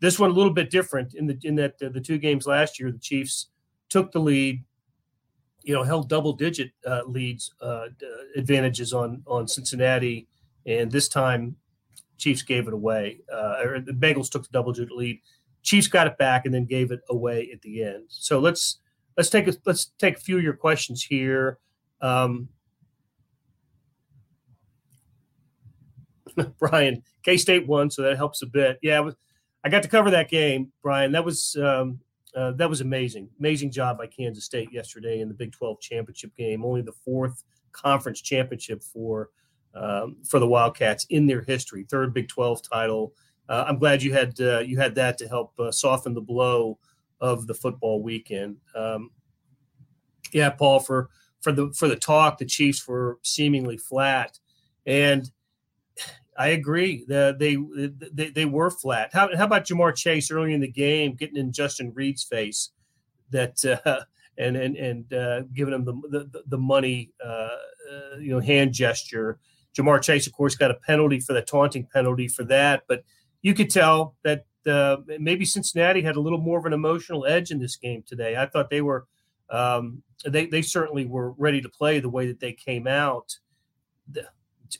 This 0.00 0.18
one 0.18 0.30
a 0.30 0.34
little 0.34 0.52
bit 0.52 0.70
different 0.70 1.14
in 1.14 1.26
the 1.26 1.38
in 1.42 1.54
that 1.56 1.74
uh, 1.82 1.88
the 1.88 2.00
two 2.00 2.18
games 2.18 2.46
last 2.46 2.78
year, 2.78 2.90
the 2.92 2.98
Chiefs 2.98 3.48
took 3.88 4.12
the 4.12 4.18
lead, 4.18 4.62
you 5.62 5.74
know, 5.74 5.82
held 5.82 6.08
double 6.08 6.32
digit 6.32 6.72
uh, 6.86 7.02
leads 7.06 7.54
uh, 7.62 7.86
advantages 8.36 8.92
on 8.92 9.22
on 9.26 9.48
Cincinnati, 9.48 10.28
and 10.66 10.90
this 10.90 11.08
time 11.08 11.56
Chiefs 12.18 12.42
gave 12.42 12.68
it 12.68 12.74
away. 12.74 13.20
Uh, 13.32 13.56
or 13.64 13.80
the 13.80 13.92
Bengals 13.92 14.30
took 14.30 14.42
the 14.42 14.52
double 14.52 14.72
digit 14.72 14.92
lead. 14.92 15.20
Chiefs 15.64 15.88
got 15.88 16.06
it 16.06 16.16
back 16.18 16.44
and 16.44 16.54
then 16.54 16.66
gave 16.66 16.92
it 16.92 17.00
away 17.08 17.50
at 17.52 17.60
the 17.62 17.82
end. 17.82 18.04
So 18.08 18.38
let's 18.38 18.78
let's 19.16 19.30
take 19.30 19.48
a 19.48 19.54
let's 19.66 19.86
take 19.98 20.16
a 20.16 20.20
few 20.20 20.36
of 20.36 20.44
your 20.44 20.54
questions 20.54 21.02
here. 21.02 21.58
Um, 22.00 22.48
Brian, 26.58 27.02
K 27.24 27.36
State 27.36 27.66
won, 27.66 27.90
so 27.90 28.02
that 28.02 28.16
helps 28.16 28.42
a 28.42 28.46
bit. 28.46 28.78
Yeah, 28.82 29.10
I 29.64 29.68
got 29.70 29.82
to 29.82 29.88
cover 29.88 30.10
that 30.10 30.28
game, 30.28 30.70
Brian. 30.82 31.12
That 31.12 31.24
was 31.24 31.56
um, 31.56 31.98
uh, 32.36 32.52
that 32.52 32.68
was 32.68 32.80
amazing. 32.80 33.30
Amazing 33.38 33.70
job 33.70 33.98
by 33.98 34.06
Kansas 34.06 34.44
State 34.44 34.72
yesterday 34.72 35.20
in 35.20 35.28
the 35.28 35.34
Big 35.34 35.52
12 35.52 35.80
championship 35.80 36.36
game. 36.36 36.64
Only 36.64 36.82
the 36.82 36.92
fourth 36.92 37.42
conference 37.72 38.20
championship 38.20 38.82
for 38.82 39.30
um, 39.74 40.16
for 40.28 40.38
the 40.38 40.46
Wildcats 40.46 41.06
in 41.10 41.26
their 41.26 41.42
history. 41.42 41.86
Third 41.88 42.12
Big 42.12 42.28
12 42.28 42.62
title 42.62 43.14
uh, 43.48 43.64
I'm 43.68 43.78
glad 43.78 44.02
you 44.02 44.12
had 44.12 44.40
uh, 44.40 44.60
you 44.60 44.78
had 44.78 44.94
that 44.96 45.18
to 45.18 45.28
help 45.28 45.58
uh, 45.58 45.70
soften 45.70 46.14
the 46.14 46.20
blow 46.20 46.78
of 47.20 47.46
the 47.46 47.54
football 47.54 48.02
weekend. 48.02 48.56
Um, 48.74 49.10
yeah, 50.32 50.50
Paul, 50.50 50.80
for 50.80 51.10
for 51.40 51.52
the 51.52 51.72
for 51.76 51.88
the 51.88 51.96
talk, 51.96 52.38
the 52.38 52.44
Chiefs 52.44 52.86
were 52.88 53.18
seemingly 53.22 53.76
flat, 53.76 54.38
and 54.86 55.30
I 56.36 56.48
agree. 56.48 57.04
The, 57.06 57.36
they, 57.38 57.56
they 58.12 58.30
they 58.30 58.44
were 58.44 58.70
flat. 58.70 59.10
How, 59.12 59.34
how 59.36 59.44
about 59.44 59.66
Ja'Marr 59.66 59.94
Chase 59.94 60.30
early 60.30 60.52
in 60.52 60.60
the 60.60 60.68
game 60.70 61.14
getting 61.14 61.36
in 61.36 61.52
Justin 61.52 61.92
Reid's 61.94 62.24
face, 62.24 62.70
that 63.30 63.64
uh, 63.84 64.00
and 64.38 64.56
and 64.56 64.76
and 64.76 65.12
uh, 65.12 65.42
giving 65.54 65.74
him 65.74 65.84
the 65.84 65.92
the, 66.10 66.42
the 66.46 66.58
money, 66.58 67.12
uh, 67.24 67.48
you 68.18 68.30
know, 68.30 68.40
hand 68.40 68.72
gesture. 68.72 69.38
Ja'Marr 69.76 70.02
Chase, 70.02 70.26
of 70.26 70.32
course, 70.32 70.54
got 70.54 70.70
a 70.70 70.74
penalty 70.74 71.20
for 71.20 71.32
the 71.32 71.42
taunting 71.42 71.86
penalty 71.92 72.28
for 72.28 72.44
that, 72.44 72.84
but 72.88 73.04
you 73.44 73.52
could 73.52 73.68
tell 73.68 74.16
that 74.24 74.46
uh, 74.66 74.96
maybe 75.20 75.44
Cincinnati 75.44 76.00
had 76.00 76.16
a 76.16 76.20
little 76.20 76.40
more 76.40 76.58
of 76.58 76.64
an 76.64 76.72
emotional 76.72 77.26
edge 77.26 77.50
in 77.50 77.60
this 77.60 77.76
game 77.76 78.02
today. 78.02 78.36
I 78.36 78.46
thought 78.46 78.70
they 78.70 78.80
were 78.80 79.06
um, 79.50 80.02
they 80.24 80.46
they 80.46 80.62
certainly 80.62 81.04
were 81.04 81.32
ready 81.32 81.60
to 81.60 81.68
play 81.68 82.00
the 82.00 82.08
way 82.08 82.26
that 82.26 82.40
they 82.40 82.54
came 82.54 82.86
out. 82.86 83.36
The, 84.10 84.26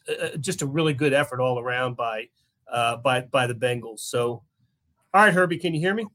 uh, 0.09 0.39
just 0.39 0.63
a 0.63 0.67
really 0.67 0.95
good 0.95 1.13
effort 1.13 1.41
all 1.41 1.59
around 1.59 1.99
by 1.99 2.29
uh, 2.73 2.97
by 2.97 3.21
by 3.21 3.47
the 3.47 3.55
Bengals. 3.55 4.01
So, 4.01 4.43
all 5.13 5.23
right, 5.23 5.35
Herbie, 5.35 5.59
can 5.59 5.75
you 5.75 5.81
hear 5.81 5.95
me? 5.95 6.07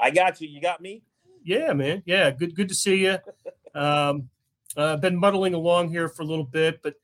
I 0.00 0.10
got 0.10 0.40
you. 0.40 0.48
You 0.48 0.60
got 0.60 0.80
me. 0.80 1.02
Yeah, 1.44 1.72
man. 1.72 2.02
Yeah, 2.04 2.32
good 2.32 2.56
good 2.56 2.68
to 2.68 2.74
see 2.74 3.04
you. 3.04 3.18
Um, 3.76 4.28
uh, 4.76 4.96
been 4.96 5.16
muddling 5.16 5.54
along 5.54 5.90
here 5.90 6.08
for 6.08 6.22
a 6.22 6.26
little 6.26 6.44
bit, 6.44 6.82
but 6.82 6.94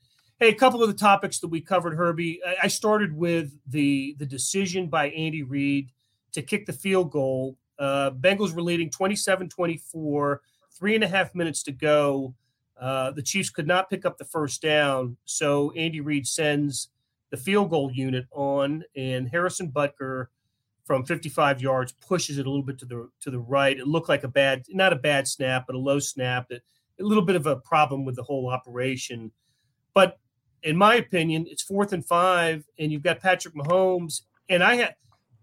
Hey, 0.41 0.51
a 0.51 0.55
couple 0.55 0.81
of 0.85 0.89
the 0.89 0.95
topics 0.95 1.41
that 1.41 1.49
we 1.49 1.61
covered, 1.61 1.97
Herbie. 1.97 2.41
I 2.63 2.69
started 2.69 3.13
with 3.13 3.59
the 3.67 4.15
the 4.21 4.27
decision 4.27 4.87
by 4.87 5.09
Andy 5.09 5.43
Reid 5.43 5.91
to 6.31 6.43
kick 6.43 6.65
the 6.65 6.73
field 6.73 7.11
goal. 7.11 7.57
Uh, 7.77 8.13
Bengals 8.13 8.55
were 8.55 8.63
leading 8.63 8.89
27 8.89 9.49
24, 9.49 10.41
three 10.71 10.95
and 10.95 11.03
a 11.03 11.09
half 11.09 11.35
minutes 11.35 11.65
to 11.65 11.73
go. 11.73 12.37
Uh, 12.81 13.11
the 13.11 13.23
Chiefs 13.23 13.51
could 13.51 13.67
not 13.67 13.91
pick 13.91 14.07
up 14.07 14.17
the 14.17 14.25
first 14.25 14.63
down. 14.63 15.17
So 15.25 15.73
Andy 15.73 16.01
Reid 16.01 16.25
sends 16.25 16.91
the 17.31 17.37
field 17.37 17.71
goal 17.71 17.91
unit 17.93 18.27
on, 18.31 18.85
and 18.95 19.29
Harrison 19.29 19.73
Butker 19.73 20.27
from 20.85 21.05
55 21.05 21.61
yards 21.61 21.91
pushes 21.95 22.39
it 22.39 22.47
a 22.47 22.49
little 22.49 22.65
bit 22.65 22.79
to 22.79 22.87
the 22.87 23.11
to 23.23 23.33
the 23.33 23.41
right. 23.41 23.77
It 23.77 23.89
looked 23.89 24.09
like 24.09 24.23
a 24.23 24.29
bad, 24.29 24.67
not 24.69 24.93
a 24.93 24.97
bad 24.97 25.27
snap, 25.27 25.65
but 25.67 25.75
a 25.75 25.81
low 25.81 25.99
snap. 25.99 26.53
a 26.53 26.61
little 27.01 27.25
bit 27.25 27.35
of 27.35 27.47
a 27.47 27.57
problem 27.57 28.05
with 28.05 28.15
the 28.15 28.23
whole 28.23 28.49
operation. 28.49 29.33
But 29.95 30.21
in 30.63 30.77
my 30.77 30.97
opinion, 30.97 31.47
it's 31.49 31.63
fourth 31.63 31.93
and 31.93 32.05
five, 32.05 32.65
and 32.79 32.91
you've 32.91 33.03
got 33.03 33.21
Patrick 33.21 33.55
Mahomes, 33.55 34.23
and 34.49 34.63
I 34.63 34.77
have 34.77 34.95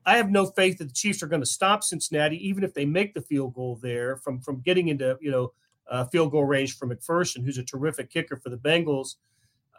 I 0.06 0.18
have 0.18 0.30
no 0.30 0.46
faith 0.46 0.78
that 0.78 0.86
the 0.86 0.94
Chiefs 0.94 1.24
are 1.24 1.28
going 1.28 1.42
to 1.42 1.48
stop 1.48 1.84
Cincinnati, 1.84 2.38
even 2.48 2.64
if 2.64 2.74
they 2.74 2.86
make 2.86 3.14
the 3.14 3.22
field 3.22 3.56
goal 3.56 3.80
there 3.82 4.18
from 4.18 4.40
from 4.40 4.62
getting 4.62 4.90
into 4.90 5.18
you 5.22 5.32
know 5.32 5.54
uh, 5.90 6.06
field 6.06 6.32
goal 6.32 6.46
range 6.46 6.78
for 6.78 6.88
McPherson, 6.88 7.44
who's 7.44 7.58
a 7.58 7.64
terrific 7.64 8.10
kicker 8.10 8.36
for 8.36 8.50
the 8.50 8.58
Bengals. 8.58 9.16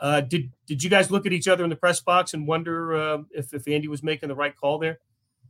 Uh, 0.01 0.21
did 0.21 0.51
did 0.67 0.83
you 0.83 0.91
guys 0.91 1.11
look 1.11 1.27
at 1.27 1.33
each 1.33 1.49
other 1.49 1.65
in 1.65 1.71
the 1.71 1.77
press 1.77 2.01
box 2.01 2.35
and 2.35 2.47
wonder 2.47 2.95
uh, 2.95 3.19
if 3.31 3.55
if 3.55 3.69
Andy 3.69 3.89
was 3.89 4.03
making 4.03 4.29
the 4.29 4.35
right 4.35 4.55
call 4.57 4.79
there? 4.79 4.99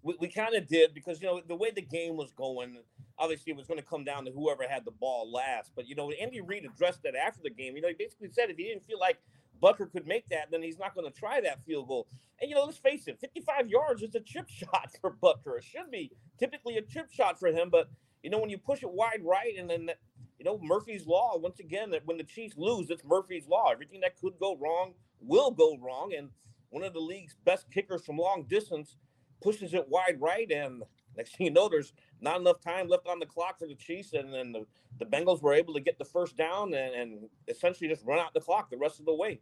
We, 0.02 0.14
we 0.20 0.28
kind 0.28 0.54
of 0.54 0.68
did 0.68 0.94
because 0.94 1.20
you 1.20 1.26
know 1.26 1.40
the 1.46 1.56
way 1.56 1.70
the 1.70 1.82
game 1.82 2.16
was 2.16 2.30
going, 2.32 2.78
obviously 3.18 3.52
it 3.52 3.56
was 3.56 3.66
going 3.66 3.80
to 3.80 3.86
come 3.86 4.04
down 4.04 4.24
to 4.26 4.30
whoever 4.30 4.64
had 4.68 4.84
the 4.84 4.92
ball 4.92 5.30
last. 5.30 5.72
But 5.74 5.88
you 5.88 5.94
know 5.94 6.10
Andy 6.12 6.40
Reid 6.40 6.64
addressed 6.64 7.02
that 7.02 7.14
after 7.16 7.40
the 7.42 7.50
game. 7.50 7.76
You 7.76 7.82
know 7.82 7.88
he 7.88 7.94
basically 7.94 8.28
said 8.30 8.50
if 8.50 8.56
he 8.56 8.64
didn't 8.64 8.84
feel 8.84 9.00
like 9.00 9.18
Butker 9.62 9.90
could 9.90 10.06
make 10.06 10.28
that, 10.28 10.50
then 10.50 10.62
he's 10.62 10.78
not 10.78 10.94
going 10.94 11.10
to 11.10 11.18
try 11.18 11.40
that 11.40 11.64
field 11.64 11.88
goal. 11.88 12.06
And, 12.40 12.50
you 12.50 12.56
know, 12.56 12.64
let's 12.64 12.78
face 12.78 13.06
it, 13.06 13.18
55 13.20 13.68
yards 13.68 14.02
is 14.02 14.14
a 14.14 14.20
chip 14.20 14.48
shot 14.50 14.90
for 15.00 15.12
Butker. 15.22 15.58
It 15.58 15.64
should 15.64 15.90
be 15.90 16.12
typically 16.38 16.76
a 16.76 16.82
chip 16.82 17.10
shot 17.10 17.38
for 17.38 17.48
him. 17.48 17.70
But, 17.70 17.88
you 18.22 18.30
know, 18.30 18.38
when 18.38 18.50
you 18.50 18.58
push 18.58 18.82
it 18.82 18.90
wide 18.90 19.20
right 19.22 19.54
and 19.58 19.68
then, 19.68 19.90
you 20.38 20.44
know, 20.44 20.58
Murphy's 20.62 21.06
Law, 21.06 21.38
once 21.38 21.60
again, 21.60 21.90
that 21.90 22.06
when 22.06 22.18
the 22.18 22.25
Chiefs 22.25 22.56
lose, 22.56 22.90
it's 22.90 23.04
Murphy's 23.04 23.48
Law. 23.48 23.70
Everything 23.70 24.00
that 24.00 24.18
could 24.20 24.34
go 24.38 24.56
wrong 24.56 24.92
will 25.20 25.50
go 25.50 25.78
wrong. 25.78 26.12
And 26.16 26.30
one 26.70 26.84
of 26.84 26.92
the 26.92 27.00
league's 27.00 27.36
best 27.44 27.70
kickers 27.70 28.04
from 28.04 28.18
long 28.18 28.44
distance 28.48 28.96
pushes 29.42 29.72
it 29.72 29.88
wide 29.88 30.20
right. 30.20 30.50
And 30.50 30.82
next 31.16 31.37
thing 31.37 31.46
you 31.46 31.52
know, 31.52 31.68
there's 31.68 31.92
not 32.20 32.40
enough 32.40 32.61
time 32.61 32.88
left 32.88 33.06
on 33.06 33.18
the 33.18 33.26
clock 33.26 33.58
for 33.58 33.66
the 33.66 33.75
Chiefs. 33.75 34.12
And 34.12 34.32
then 34.32 34.52
the, 34.52 34.66
the 34.99 35.06
Bengals 35.06 35.42
were 35.42 35.54
able 35.54 35.75
to 35.75 35.80
get 35.80 35.99
the 35.99 36.04
first 36.04 36.37
down 36.37 36.75
and, 36.75 36.94
and 36.94 37.28
essentially 37.49 37.88
just 37.88 38.04
run 38.04 38.18
out 38.18 38.35
the 38.35 38.40
clock 38.40 38.70
the 38.70 38.76
rest 38.76 39.00
of 39.00 39.06
the 39.06 39.14
way. 39.14 39.40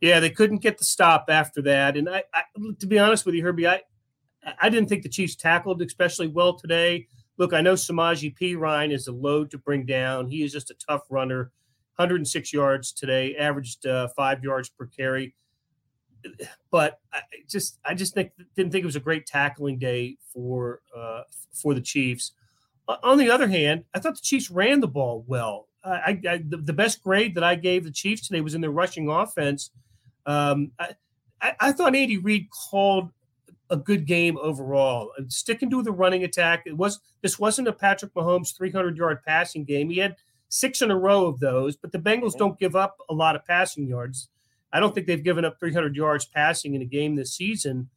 Yeah, 0.00 0.20
they 0.20 0.30
couldn't 0.30 0.58
get 0.58 0.78
the 0.78 0.84
stop 0.84 1.26
after 1.28 1.62
that. 1.62 1.96
And 1.96 2.08
I, 2.08 2.24
I, 2.34 2.42
to 2.80 2.86
be 2.86 2.98
honest 2.98 3.24
with 3.24 3.34
you, 3.34 3.42
Herbie, 3.42 3.66
I, 3.66 3.82
I 4.60 4.68
didn't 4.68 4.88
think 4.88 5.02
the 5.02 5.08
Chiefs 5.08 5.36
tackled 5.36 5.82
especially 5.82 6.28
well 6.28 6.54
today. 6.54 7.06
Look, 7.38 7.52
I 7.52 7.60
know 7.60 7.74
Samaje 7.74 8.34
Perine 8.38 8.92
is 8.92 9.08
a 9.08 9.12
load 9.12 9.50
to 9.50 9.58
bring 9.58 9.84
down. 9.84 10.28
He 10.28 10.42
is 10.42 10.52
just 10.52 10.70
a 10.70 10.74
tough 10.74 11.02
runner. 11.10 11.50
106 11.96 12.52
yards 12.52 12.92
today, 12.92 13.36
averaged 13.36 13.86
uh, 13.86 14.08
five 14.08 14.44
yards 14.44 14.68
per 14.68 14.86
carry. 14.86 15.34
But 16.70 17.00
I 17.12 17.20
just, 17.48 17.78
I 17.84 17.94
just 17.94 18.14
think, 18.14 18.32
didn't 18.56 18.72
think 18.72 18.82
it 18.82 18.86
was 18.86 18.96
a 18.96 19.00
great 19.00 19.26
tackling 19.26 19.78
day 19.78 20.16
for 20.32 20.80
uh, 20.96 21.22
for 21.52 21.74
the 21.74 21.80
Chiefs. 21.80 22.32
On 23.02 23.18
the 23.18 23.30
other 23.30 23.48
hand, 23.48 23.84
I 23.94 23.98
thought 23.98 24.14
the 24.14 24.20
Chiefs 24.22 24.50
ran 24.50 24.80
the 24.80 24.88
ball 24.88 25.24
well. 25.26 25.68
I, 25.84 26.20
I 26.28 26.42
the, 26.44 26.56
the, 26.56 26.72
best 26.72 27.02
grade 27.02 27.34
that 27.36 27.44
I 27.44 27.54
gave 27.54 27.84
the 27.84 27.90
Chiefs 27.90 28.26
today 28.26 28.40
was 28.40 28.54
in 28.54 28.60
their 28.60 28.70
rushing 28.70 29.08
offense. 29.08 29.70
Um, 30.24 30.72
I, 30.78 30.94
I, 31.60 31.72
thought 31.72 31.94
Andy 31.94 32.18
Reid 32.18 32.48
called 32.50 33.10
a 33.70 33.76
good 33.76 34.06
game 34.06 34.36
overall. 34.38 35.12
Sticking 35.28 35.70
to 35.70 35.82
the 35.82 35.92
running 35.92 36.24
attack, 36.24 36.64
it 36.66 36.76
was 36.76 37.00
this 37.22 37.38
wasn't 37.38 37.68
a 37.68 37.72
Patrick 37.72 38.14
Mahomes 38.14 38.56
300 38.56 38.96
yard 38.96 39.22
passing 39.24 39.64
game. 39.64 39.88
He 39.88 39.98
had 39.98 40.16
six 40.48 40.82
in 40.82 40.90
a 40.90 40.96
row 40.96 41.26
of 41.26 41.38
those, 41.40 41.76
but 41.76 41.92
the 41.92 41.98
Bengals 41.98 42.30
mm-hmm. 42.30 42.38
don't 42.38 42.58
give 42.58 42.74
up 42.74 42.98
a 43.08 43.14
lot 43.14 43.36
of 43.36 43.44
passing 43.44 43.86
yards. 43.86 44.28
I 44.72 44.80
don't 44.80 44.94
think 44.94 45.06
they've 45.06 45.22
given 45.22 45.44
up 45.44 45.58
300 45.58 45.96
yards 45.96 46.26
passing 46.26 46.74
in 46.74 46.82
a 46.82 46.86
game 46.86 47.16
this 47.16 47.34
season. 47.34 47.88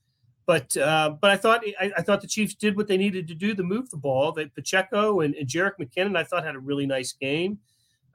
But 0.46 0.76
uh, 0.78 1.12
but 1.22 1.30
I 1.30 1.38
thought 1.38 1.62
I, 1.80 1.92
I, 1.98 2.02
thought 2.02 2.22
the 2.22 2.28
Chiefs 2.28 2.56
did 2.56 2.76
what 2.76 2.88
they 2.88 2.98
needed 2.98 3.28
to 3.28 3.36
do 3.36 3.54
to 3.54 3.62
move 3.62 3.92
the 3.92 3.98
ball. 3.98 4.32
That 4.32 4.56
Pacheco 4.56 5.20
and, 5.20 5.36
and 5.36 5.48
Jerick 5.48 5.74
McKinnon 5.80 6.18
I 6.18 6.24
thought 6.24 6.44
had 6.44 6.56
a 6.56 6.60
really 6.60 6.88
nice 6.88 7.14
game. 7.14 7.60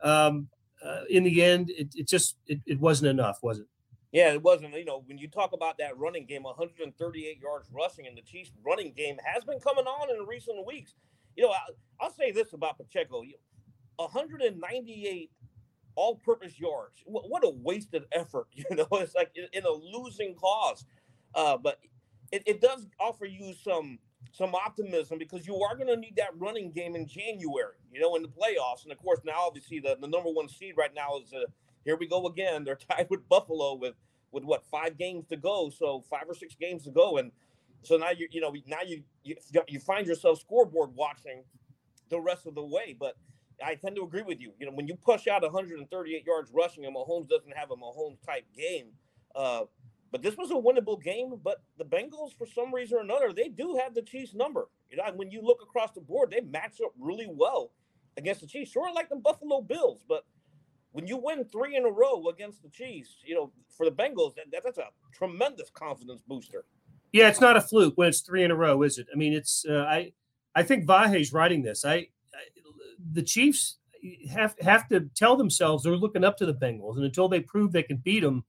Um, 0.03 0.49
uh, 0.85 1.03
in 1.09 1.23
the 1.23 1.45
end, 1.45 1.71
it, 1.71 1.95
it 1.95 2.09
just 2.09 2.37
it, 2.49 2.61
it 2.67 2.81
wasn't 2.81 3.11
enough, 3.11 3.39
was 3.43 3.61
it? 3.61 3.67
Yeah, 4.11 4.33
it 4.33 4.43
wasn't. 4.43 4.75
You 4.75 4.85
know, 4.85 5.05
when 5.07 5.17
you 5.17 5.29
talk 5.29 5.53
about 5.53 5.79
that 5.79 5.97
running 5.97 6.27
game, 6.27 6.43
138 6.43 7.41
yards 7.41 7.69
rushing, 7.73 8.07
and 8.07 8.17
the 8.17 8.23
Chiefs' 8.23 8.51
running 8.65 8.93
game 8.93 9.17
has 9.25 9.45
been 9.45 9.61
coming 9.61 9.87
on 9.87 10.11
in 10.11 10.27
recent 10.27 10.67
weeks. 10.67 10.95
You 11.37 11.45
know, 11.45 11.51
I, 11.51 12.05
will 12.05 12.13
say 12.13 12.33
this 12.33 12.53
about 12.53 12.79
Pacheco: 12.79 13.23
198 13.97 15.31
all-purpose 15.97 16.59
yards. 16.59 17.03
What, 17.05 17.29
what, 17.29 17.45
a 17.45 17.51
wasted 17.51 18.05
effort! 18.13 18.49
You 18.55 18.77
know, 18.77 18.87
it's 18.93 19.15
like 19.15 19.31
in, 19.35 19.47
in 19.53 19.65
a 19.65 19.71
losing 19.71 20.35
cause. 20.35 20.85
Uh, 21.35 21.57
but 21.57 21.79
it, 22.33 22.43
it 22.47 22.61
does 22.61 22.87
offer 23.01 23.27
you 23.27 23.55
some 23.63 23.99
some 24.33 24.55
optimism 24.55 25.19
because 25.19 25.47
you 25.47 25.61
are 25.63 25.77
going 25.77 25.87
to 25.87 25.97
need 25.97 26.17
that 26.17 26.31
running 26.37 26.73
game 26.73 26.97
in 26.97 27.07
January. 27.07 27.77
You 27.93 28.01
know, 28.01 28.17
in 28.17 28.23
the 28.23 28.29
playoffs, 28.29 28.85
and 28.85 28.93
of 28.93 28.99
course 28.99 29.21
now 29.25 29.47
obviously 29.47 29.81
the, 29.81 29.97
the 30.01 30.09
number 30.09 30.31
one 30.31 30.49
seed 30.49 30.75
right 30.77 30.95
now 30.95 31.19
is. 31.23 31.33
Uh, 31.33 31.47
here 31.85 31.97
we 31.97 32.07
go 32.07 32.27
again. 32.27 32.65
They're 32.65 32.77
tied 32.91 33.09
with 33.11 33.29
Buffalo 33.29 33.75
with 33.75 33.95
with 34.33 34.45
what 34.45 34.65
five 34.65 34.99
games 34.99 35.27
to 35.29 35.37
go, 35.37 35.71
so 35.71 36.03
five 36.11 36.25
or 36.27 36.35
six 36.35 36.55
games 36.57 36.85
to 36.85 36.91
go, 36.91 37.19
and 37.19 37.31
so 37.83 37.97
now 37.97 38.11
you 38.11 38.27
you 38.31 38.41
know 38.41 38.55
now 38.67 38.83
you 38.85 39.03
you, 39.23 39.37
you 39.69 39.79
find 39.79 40.07
yourself 40.07 40.41
scoreboard 40.41 40.95
watching 40.95 41.45
the 42.11 42.21
rest 42.21 42.47
of 42.47 42.55
the 42.55 42.65
way. 42.65 42.97
But 42.99 43.17
I 43.65 43.75
tend 43.75 43.97
to 43.97 44.03
agree 44.03 44.23
with 44.23 44.41
you. 44.41 44.53
You 44.59 44.67
know, 44.67 44.73
when 44.73 44.87
you 44.87 44.97
push 44.97 45.27
out 45.27 45.43
138 45.43 46.27
yards 46.27 46.51
rushing, 46.53 46.85
and 46.87 46.95
Mahomes 46.95 47.29
doesn't 47.29 47.57
have 47.57 47.71
a 47.71 47.77
Mahomes 47.77 48.19
type 48.25 48.45
game. 48.57 48.87
Uh, 49.35 49.63
but 50.11 50.23
this 50.23 50.37
was 50.37 50.53
a 50.53 50.55
winnable 50.55 51.03
game. 51.03 51.35
But 51.43 51.63
the 51.77 51.85
Bengals, 51.85 52.37
for 52.39 52.47
some 52.47 52.73
reason 52.73 52.99
or 52.99 53.01
another, 53.01 53.33
they 53.33 53.49
do 53.49 53.79
have 53.83 53.95
the 53.95 54.03
Chiefs 54.03 54.35
number. 54.35 54.69
You 54.91 54.97
know, 54.97 55.05
when 55.17 55.31
you 55.31 55.43
look 55.43 55.61
across 55.63 55.93
the 55.93 56.01
board, 56.01 56.31
they 56.31 56.41
match 56.41 56.81
up 56.85 56.93
really 56.99 57.27
well 57.29 57.73
against 58.17 58.41
the 58.41 58.47
Chiefs. 58.47 58.75
Of 58.77 58.95
like 58.95 59.09
the 59.09 59.17
Buffalo 59.17 59.61
Bills, 59.61 60.05
but 60.09 60.25
when 60.93 61.09
you 61.09 61.17
win 61.17 61.45
three 61.45 61.77
in 61.77 61.85
a 61.85 61.91
row 61.91 62.29
against 62.29 62.63
the 62.63 62.69
Chiefs, 62.69 63.17
you 63.25 63.35
know, 63.35 63.51
for 63.77 63.85
the 63.85 63.91
Bengals, 63.91 64.37
that, 64.37 64.63
that's 64.63 64.79
a 64.79 64.91
tremendous 65.13 65.69
confidence 65.69 66.23
booster. 66.25 66.65
Yeah, 67.13 67.29
it's 67.29 67.41
not 67.41 67.57
a 67.57 67.61
fluke 67.61 67.95
when 67.97 68.09
it's 68.09 68.21
three 68.21 68.45
in 68.45 68.53
a 68.53 68.55
row, 68.55 68.83
is 68.83 68.99
it? 68.99 69.09
I 69.13 69.17
mean, 69.17 69.33
it's 69.33 69.65
uh, 69.69 69.85
I 69.89 70.13
I 70.55 70.63
think 70.63 70.87
Vahe's 70.87 71.33
writing 71.33 71.63
this. 71.63 71.85
I, 71.85 72.09
the 73.13 73.23
Chiefs 73.23 73.79
have 74.31 74.55
have 74.61 74.89
to 74.89 75.09
tell 75.15 75.37
themselves 75.37 75.83
they're 75.83 75.97
looking 75.97 76.25
up 76.25 76.37
to 76.39 76.47
the 76.47 76.55
Bengals, 76.55 76.97
and 76.97 77.05
until 77.05 77.29
they 77.29 77.41
prove 77.41 77.73
they 77.73 77.83
can 77.83 77.99
beat 77.99 78.21
them, 78.21 78.45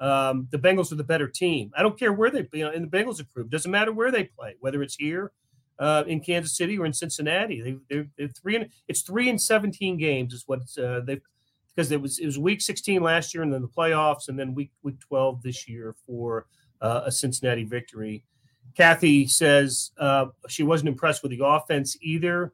um, 0.00 0.48
the 0.50 0.58
Bengals 0.58 0.92
are 0.92 0.96
the 0.96 1.04
better 1.04 1.28
team. 1.28 1.70
I 1.76 1.82
don't 1.82 1.98
care 1.98 2.12
where 2.12 2.30
they, 2.30 2.46
you 2.52 2.64
know, 2.64 2.70
and 2.70 2.90
the 2.90 2.96
Bengals 2.96 3.18
have 3.18 3.32
proved 3.32 3.50
doesn't 3.50 3.70
matter 3.70 3.92
where 3.92 4.10
they 4.10 4.24
play, 4.24 4.56
whether 4.60 4.82
it's 4.82 4.96
here. 4.96 5.32
Uh, 5.78 6.02
in 6.08 6.18
Kansas 6.18 6.56
City 6.56 6.76
or 6.76 6.86
in 6.86 6.92
Cincinnati, 6.92 7.60
they, 7.60 7.76
they're, 7.88 8.08
they're 8.18 8.28
three 8.28 8.56
and 8.56 8.68
it's 8.88 9.02
three 9.02 9.28
and 9.28 9.40
seventeen 9.40 9.96
games 9.96 10.34
is 10.34 10.42
what 10.46 10.62
uh, 10.76 11.00
they've 11.00 11.22
because 11.78 11.92
it 11.92 12.00
was 12.02 12.18
it 12.18 12.26
was 12.26 12.36
week 12.36 12.60
16 12.60 13.00
last 13.00 13.32
year 13.32 13.44
and 13.44 13.52
then 13.52 13.62
the 13.62 13.68
playoffs 13.68 14.26
and 14.26 14.36
then 14.36 14.52
week 14.52 14.72
week 14.82 14.98
12 14.98 15.44
this 15.44 15.68
year 15.68 15.94
for 16.04 16.46
uh, 16.80 17.02
a 17.04 17.12
Cincinnati 17.12 17.62
victory. 17.62 18.24
Kathy 18.76 19.28
says 19.28 19.92
uh, 19.96 20.26
she 20.48 20.64
wasn't 20.64 20.88
impressed 20.88 21.22
with 21.22 21.30
the 21.30 21.44
offense 21.44 21.96
either. 22.02 22.52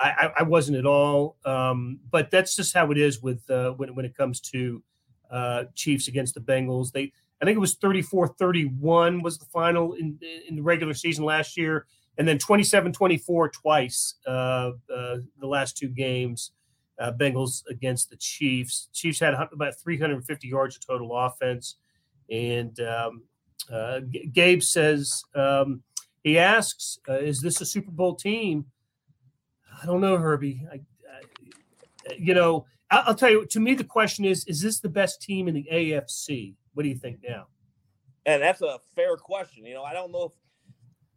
I, 0.00 0.30
I, 0.38 0.42
wasn't 0.44 0.78
at 0.78 0.86
all, 0.86 1.36
um, 1.44 1.98
but 2.10 2.30
that's 2.30 2.54
just 2.54 2.72
how 2.72 2.92
it 2.92 2.98
is 2.98 3.20
with 3.20 3.48
uh, 3.50 3.72
when 3.72 3.94
when 3.96 4.04
it 4.04 4.16
comes 4.16 4.40
to 4.52 4.82
uh, 5.30 5.64
Chiefs 5.74 6.06
against 6.06 6.34
the 6.34 6.40
Bengals. 6.40 6.92
They 6.92 7.12
I 7.40 7.44
think 7.44 7.56
it 7.56 7.60
was 7.60 7.76
34-31 7.76 9.22
was 9.22 9.38
the 9.38 9.46
final 9.46 9.94
in 9.94 10.18
in 10.48 10.56
the 10.56 10.62
regular 10.62 10.94
season 10.94 11.24
last 11.24 11.56
year, 11.56 11.86
and 12.16 12.28
then 12.28 12.38
27-24 12.38 13.52
twice 13.52 14.14
uh, 14.26 14.30
uh, 14.30 15.16
the 15.40 15.46
last 15.46 15.76
two 15.76 15.88
games 15.88 16.52
uh, 16.98 17.12
Bengals 17.12 17.62
against 17.68 18.10
the 18.10 18.16
Chiefs. 18.16 18.88
Chiefs 18.92 19.20
had 19.20 19.34
about 19.34 19.78
350 19.78 20.48
yards 20.48 20.76
of 20.76 20.86
total 20.86 21.16
offense. 21.16 21.76
And 22.30 22.78
um, 22.80 23.22
uh, 23.72 24.00
Gabe 24.32 24.62
says, 24.62 25.22
um, 25.34 25.82
he 26.24 26.38
asks, 26.38 26.98
is 27.08 27.40
this 27.40 27.60
a 27.60 27.66
Super 27.66 27.90
Bowl 27.90 28.14
team? 28.14 28.66
I 29.80 29.86
don't 29.86 30.00
know, 30.00 30.16
Herbie. 30.16 30.66
I, 30.70 30.76
I, 30.76 32.14
you 32.16 32.34
know, 32.34 32.66
I'll, 32.90 33.14
tell 33.14 33.30
you, 33.30 33.46
to 33.46 33.60
me, 33.60 33.74
the 33.74 33.84
question 33.84 34.24
is, 34.24 34.44
is 34.46 34.60
this 34.62 34.80
the 34.80 34.88
best 34.88 35.20
team 35.20 35.46
in 35.46 35.54
the 35.54 35.68
AFC? 35.70 36.54
What 36.74 36.84
do 36.84 36.88
you 36.88 36.94
think 36.94 37.18
now? 37.26 37.46
And 38.24 38.42
that's 38.42 38.62
a 38.62 38.78
fair 38.94 39.16
question. 39.16 39.64
You 39.64 39.74
know, 39.74 39.82
I 39.82 39.92
don't 39.92 40.12
know 40.12 40.24
if 40.24 40.32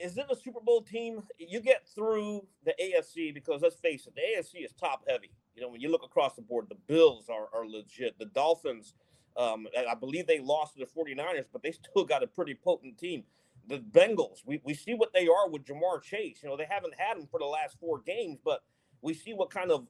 is 0.02 0.17
it 0.17 0.26
a 0.32 0.36
Super 0.36 0.60
Bowl 0.60 0.82
team? 0.82 1.21
You 1.38 1.60
get 1.60 1.88
through 1.93 2.45
the 2.65 2.74
AFC 2.82 3.34
because 3.34 3.62
let's 3.62 3.76
face 3.76 4.08
it, 4.08 4.15
the 4.15 4.21
AFC 4.21 4.65
is 4.65 4.71
top 4.74 5.04
heavy. 5.08 5.32
You 5.56 5.62
know, 5.62 5.69
when 5.69 5.80
you 5.80 5.91
look 5.91 6.04
across 6.04 6.36
the 6.36 6.41
board, 6.41 6.65
the 6.69 6.78
Bills 6.88 7.30
are, 7.30 7.47
are 7.54 7.67
legit. 7.67 8.17
The 8.17 8.26
Dolphins, 8.26 8.95
um, 9.38 9.67
I 9.78 9.93
believe 9.93 10.26
they 10.26 10.39
lost 10.39 10.74
to 10.74 10.80
the 10.80 10.86
49ers, 10.86 11.45
but 11.54 11.62
they 11.62 11.71
still 11.71 12.04
got 12.04 12.24
a 12.24 12.28
pretty 12.28 12.56
potent 12.56 12.97
team. 12.97 13.24
The 13.67 13.78
Bengals, 13.80 14.39
we, 14.45 14.62
we 14.63 14.74
see 14.74 14.93
what 14.93 15.13
they 15.13 15.28
are 15.28 15.50
with 15.50 15.65
Ja'Marr 15.65 16.02
Chase. 16.02 16.39
You 16.43 16.50
know, 16.50 16.58
they 16.58 16.67
haven't 16.69 16.95
had 16.97 17.17
him 17.17 17.28
for 17.30 17.39
the 17.39 17.45
last 17.45 17.78
four 17.80 18.00
games, 18.00 18.39
but 18.43 18.63
we 19.02 19.13
see 19.13 19.34
what 19.34 19.50
kind 19.50 19.71
of 19.71 19.88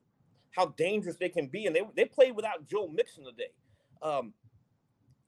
how 0.52 0.68
dangerous 0.78 1.16
they 1.16 1.30
can 1.30 1.48
be. 1.48 1.66
And 1.66 1.76
they, 1.76 1.82
they 1.96 2.06
played 2.06 2.36
without 2.36 2.68
Joe 2.68 2.88
Mixon 2.88 3.26
today. 3.26 3.52
Um, 4.02 4.34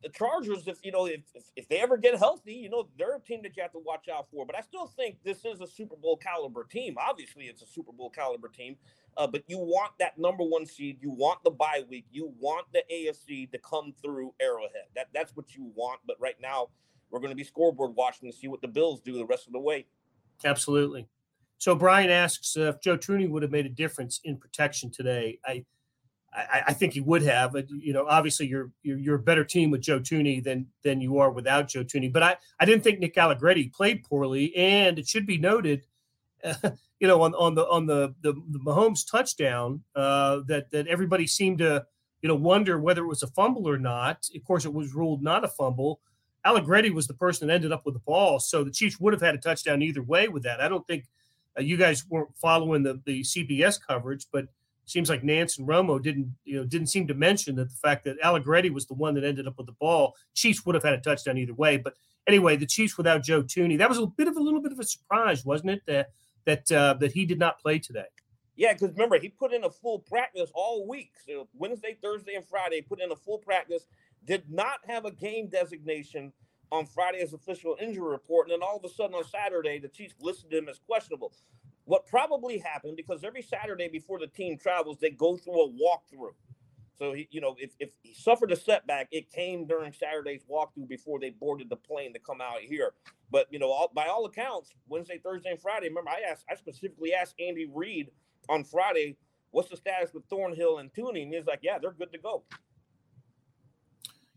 the 0.04 0.10
Chargers, 0.10 0.68
if 0.68 0.80
you 0.84 0.92
know, 0.92 1.06
if, 1.06 1.22
if, 1.34 1.44
if 1.56 1.70
they 1.70 1.80
ever 1.80 1.98
get 1.98 2.18
healthy, 2.18 2.54
you 2.54 2.70
know, 2.70 2.90
they're 2.98 3.16
a 3.16 3.22
team 3.22 3.42
that 3.44 3.56
you 3.56 3.64
have 3.64 3.72
to 3.72 3.80
watch 3.80 4.10
out 4.10 4.28
for. 4.30 4.46
But 4.46 4.58
I 4.58 4.62
still 4.62 4.86
think 4.86 5.18
this 5.24 5.46
is 5.46 5.62
a 5.62 5.68
Super 5.68 5.96
Bowl 5.96 6.18
caliber 6.18 6.66
team. 6.66 6.96
Obviously, 7.00 7.46
it's 7.46 7.62
a 7.62 7.66
Super 7.66 7.94
Bowl 7.94 8.10
caliber 8.10 8.50
team. 8.50 8.76
Uh, 9.16 9.28
but 9.28 9.44
you 9.48 9.58
want 9.58 9.94
that 10.00 10.18
number 10.18 10.44
one 10.44 10.66
seed. 10.66 10.98
You 11.02 11.12
want 11.12 11.44
the 11.44 11.52
bye 11.52 11.84
week. 11.90 12.06
You 12.12 12.34
want 12.38 12.68
the 12.74 12.84
AFC 12.92 13.50
to 13.52 13.58
come 13.60 13.94
through 14.02 14.34
Arrowhead. 14.42 14.90
That 14.96 15.08
that's 15.14 15.36
what 15.36 15.56
you 15.56 15.72
want. 15.74 16.02
But 16.06 16.18
right 16.20 16.36
now, 16.42 16.68
we're 17.14 17.20
going 17.20 17.30
to 17.30 17.36
be 17.36 17.44
scoreboard 17.44 17.96
watching 17.96 18.30
to 18.30 18.36
see 18.36 18.48
what 18.48 18.62
the 18.62 18.68
Bills 18.68 19.00
do 19.00 19.14
the 19.14 19.26
rest 19.26 19.46
of 19.46 19.54
the 19.54 19.60
way. 19.60 19.86
Absolutely. 20.44 21.08
So 21.60 21.76
Brian 21.76 22.10
asks 22.10 22.58
uh, 22.58 22.70
if 22.70 22.82
Joe 22.82 22.98
Thuney 22.98 23.30
would 23.30 23.44
have 23.44 23.52
made 23.52 23.68
a 23.68 23.70
difference 23.70 24.20
in 24.24 24.36
protection 24.36 24.90
today. 24.90 25.40
I 25.46 25.64
I, 26.36 26.64
I, 26.70 26.74
think 26.74 26.94
he 26.94 27.00
would 27.00 27.22
have. 27.22 27.56
You 27.70 27.94
know, 27.94 28.08
obviously 28.08 28.48
you're, 28.48 28.72
you're, 28.82 28.98
you're 28.98 29.16
a 29.18 29.20
better 29.20 29.44
team 29.44 29.70
with 29.70 29.82
Joe 29.82 30.00
Thuney 30.00 30.44
than 30.44 30.66
than 30.84 31.00
you 31.00 31.20
are 31.20 31.30
without 31.30 31.68
Joe 31.68 31.84
Thuney. 31.84 32.12
But 32.12 32.24
I 32.24 32.38
I 32.60 32.66
didn't 32.66 32.84
think 32.84 33.00
Nick 33.00 33.16
Allegretti 33.16 33.70
played 33.70 34.04
poorly, 34.04 34.56
and 34.56 34.98
it 34.98 35.08
should 35.08 35.28
be 35.28 35.38
noted, 35.38 35.86
uh, 36.44 36.56
you 37.00 37.08
know, 37.08 37.22
on 37.22 37.36
on 37.36 37.54
the 37.54 37.68
on 37.68 37.86
the 37.86 38.16
the, 38.22 38.34
the 38.50 38.60
Mahomes 38.60 39.10
touchdown 39.10 39.84
uh, 39.96 40.40
that 40.48 40.72
that 40.72 40.88
everybody 40.88 41.28
seemed 41.28 41.60
to 41.60 41.86
you 42.24 42.30
know 42.30 42.36
wonder 42.36 42.80
whether 42.80 43.04
it 43.04 43.08
was 43.08 43.22
a 43.22 43.28
fumble 43.28 43.70
or 43.70 43.78
not. 43.78 44.28
Of 44.36 44.44
course, 44.44 44.66
it 44.66 44.74
was 44.74 44.96
ruled 44.96 45.22
not 45.22 45.46
a 45.46 45.50
fumble. 45.50 46.02
Allegretti 46.46 46.90
was 46.90 47.08
the 47.08 47.14
person 47.14 47.48
that 47.48 47.54
ended 47.54 47.72
up 47.72 47.86
with 47.86 47.96
the 47.96 48.02
ball, 48.02 48.40
so 48.40 48.64
the 48.64 48.72
Chiefs 48.72 49.00
would 49.00 49.14
have 49.14 49.22
had 49.22 49.36
a 49.36 49.40
touchdown 49.40 49.82
either 49.82 50.04
way 50.04 50.28
with 50.28 50.44
that. 50.44 50.62
I 50.62 50.68
don't 50.68 50.86
think 50.88 51.06
uh, 51.58 51.62
you 51.62 51.78
guys 51.78 52.06
weren't 52.10 52.36
following 52.36 52.84
the 52.84 53.02
the 53.06 53.22
CBS 53.22 53.80
coverage, 53.86 54.28
but 54.32 54.48
seems 54.86 55.10
like 55.10 55.22
Nantz 55.22 55.58
and 55.58 55.68
Romo 55.68 56.02
didn't 56.02 56.36
you 56.44 56.58
know 56.58 56.66
didn't 56.66 56.88
seem 56.88 57.08
to 57.08 57.14
mention 57.14 57.56
that 57.56 57.70
the 57.70 57.76
fact 57.76 58.04
that 58.06 58.18
Allegretti 58.22 58.70
was 58.70 58.86
the 58.88 58.94
one 58.94 59.14
that 59.16 59.24
ended 59.24 59.48
up 59.48 59.58
with 59.58 59.68
the 59.68 59.74
ball. 59.74 60.16
Chiefs 60.34 60.66
would 60.66 60.76
have 60.76 60.84
had 60.84 60.94
a 60.94 61.00
touchdown 61.00 61.38
either 61.38 61.54
way, 61.54 61.78
but 61.78 61.96
anyway, 62.28 62.56
the 62.56 62.66
Chiefs 62.66 62.98
without 62.98 63.24
Joe 63.24 63.44
Thuney, 63.44 63.78
that 63.78 63.90
was 63.90 63.98
a 63.98 64.06
bit 64.06 64.28
of 64.28 64.38
a 64.38 64.42
little 64.42 64.62
bit 64.62 64.72
of 64.72 64.80
a 64.80 64.84
surprise, 64.84 65.46
wasn't 65.46 65.72
it? 65.72 65.82
That 65.88 66.10
that 66.46 66.72
uh, 66.72 66.96
that 66.96 67.12
he 67.12 67.26
did 67.26 67.40
not 67.40 67.60
play 67.60 67.80
today. 67.80 68.06
Yeah, 68.56 68.74
because 68.74 68.92
remember 68.92 69.18
he 69.18 69.30
put 69.30 69.54
in 69.54 69.64
a 69.64 69.70
full 69.70 70.00
practice 70.00 70.52
all 70.54 70.88
week, 70.88 71.12
so 71.26 71.48
Wednesday, 71.56 71.98
Thursday, 72.02 72.36
and 72.36 72.46
Friday. 72.46 72.82
Put 72.82 73.02
in 73.02 73.12
a 73.12 73.16
full 73.16 73.40
practice. 73.40 73.88
Did 74.26 74.50
not 74.50 74.80
have 74.88 75.06
a 75.06 75.12
game 75.12 75.48
designation 75.48 76.32
on 76.72 76.86
Friday's 76.86 77.34
official 77.34 77.76
injury 77.80 78.10
report, 78.10 78.50
and 78.50 78.54
then 78.54 78.68
all 78.68 78.78
of 78.78 78.84
a 78.84 78.94
sudden 78.94 79.16
on 79.16 79.24
Saturday, 79.24 79.80
the 79.80 79.88
Chiefs 79.88 80.16
listed 80.22 80.54
him 80.54 80.68
as 80.70 80.80
questionable 80.80 81.34
what 81.86 82.08
probably 82.08 82.58
happened 82.58 82.96
because 82.96 83.24
every 83.24 83.42
Saturday 83.42 83.90
before 83.90 84.20
the 84.20 84.28
team 84.28 84.58
travels, 84.58 84.98
they 85.00 85.10
go 85.10 85.38
through 85.38 85.66
a 85.66 85.70
walkthrough. 85.70 86.34
So 86.98 87.14
he, 87.14 87.28
you 87.32 87.42
know, 87.42 87.56
if, 87.60 87.72
if 87.80 87.90
he 88.02 88.14
suffered 88.14 88.52
a 88.52 88.56
setback, 88.56 89.08
it 89.12 89.30
came 89.32 89.66
during 89.66 89.92
Saturday's 89.92 90.44
walkthrough 90.50 90.88
before 90.88 91.20
they 91.20 91.32
boarded 91.32 91.70
the 91.70 91.76
plane 91.76 92.14
to 92.14 92.20
come 92.20 92.40
out 92.40 92.62
here. 92.62 92.94
But 93.32 93.48
you 93.52 93.60
know, 93.60 93.72
all, 93.72 93.92
by 93.94 94.06
all 94.08 94.26
accounts, 94.26 94.72
Wednesday, 94.88 95.20
Thursday, 95.22 95.50
and 95.50 95.60
Friday. 95.60 95.90
Remember, 95.90 96.12
I 96.12 96.32
asked, 96.32 96.46
I 96.50 96.56
specifically 96.56 97.14
asked 97.14 97.36
Andy 97.40 97.68
Reid 97.74 98.12
on 98.48 98.64
Friday, 98.64 99.18
"What's 99.50 99.70
the 99.70 99.78
status 99.78 100.14
with 100.14 100.24
Thornhill 100.30 100.78
and 100.78 100.94
Thuney?" 100.94 101.24
And 101.24 101.34
he's 101.34 101.48
like, 101.48 101.62
"Yeah, 101.64 101.80
they're 101.80 101.92
good 101.94 102.12
to 102.12 102.20
go." 102.20 102.44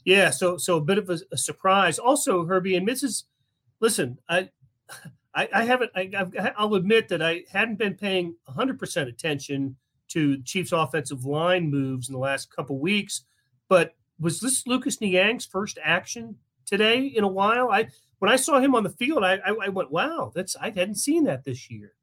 Yeah, 0.06 0.30
so 0.30 0.56
so 0.56 0.76
a 0.76 0.80
bit 0.80 0.98
of 0.98 1.10
a, 1.10 1.18
a 1.32 1.36
surprise. 1.36 1.98
Also, 1.98 2.46
Herbie 2.46 2.76
and 2.76 2.86
Mrs. 2.88 3.24
Listen, 3.80 4.18
I 4.28 4.50
I, 5.34 5.48
I 5.52 5.64
haven't. 5.64 5.90
I, 5.96 6.52
I'll 6.56 6.76
admit 6.76 7.08
that 7.08 7.20
I 7.20 7.42
hadn't 7.50 7.76
been 7.76 7.94
paying 7.94 8.36
100 8.44 8.78
percent 8.78 9.08
attention 9.08 9.76
to 10.08 10.40
Chiefs' 10.44 10.70
offensive 10.70 11.24
line 11.24 11.68
moves 11.68 12.08
in 12.08 12.12
the 12.12 12.20
last 12.20 12.54
couple 12.54 12.78
weeks. 12.78 13.24
But 13.68 13.96
was 14.20 14.38
this 14.38 14.64
Lucas 14.64 14.98
Niang's 14.98 15.44
first 15.44 15.76
action 15.82 16.36
today 16.64 17.06
in 17.06 17.24
a 17.24 17.28
while? 17.28 17.72
I 17.72 17.88
when 18.20 18.30
I 18.30 18.36
saw 18.36 18.60
him 18.60 18.76
on 18.76 18.84
the 18.84 18.90
field, 18.90 19.24
I, 19.24 19.34
I, 19.44 19.56
I 19.64 19.68
went, 19.70 19.90
"Wow, 19.90 20.30
that's 20.32 20.54
I 20.54 20.66
hadn't 20.66 20.94
seen 20.94 21.24
that 21.24 21.42
this 21.42 21.68
year." 21.68 21.95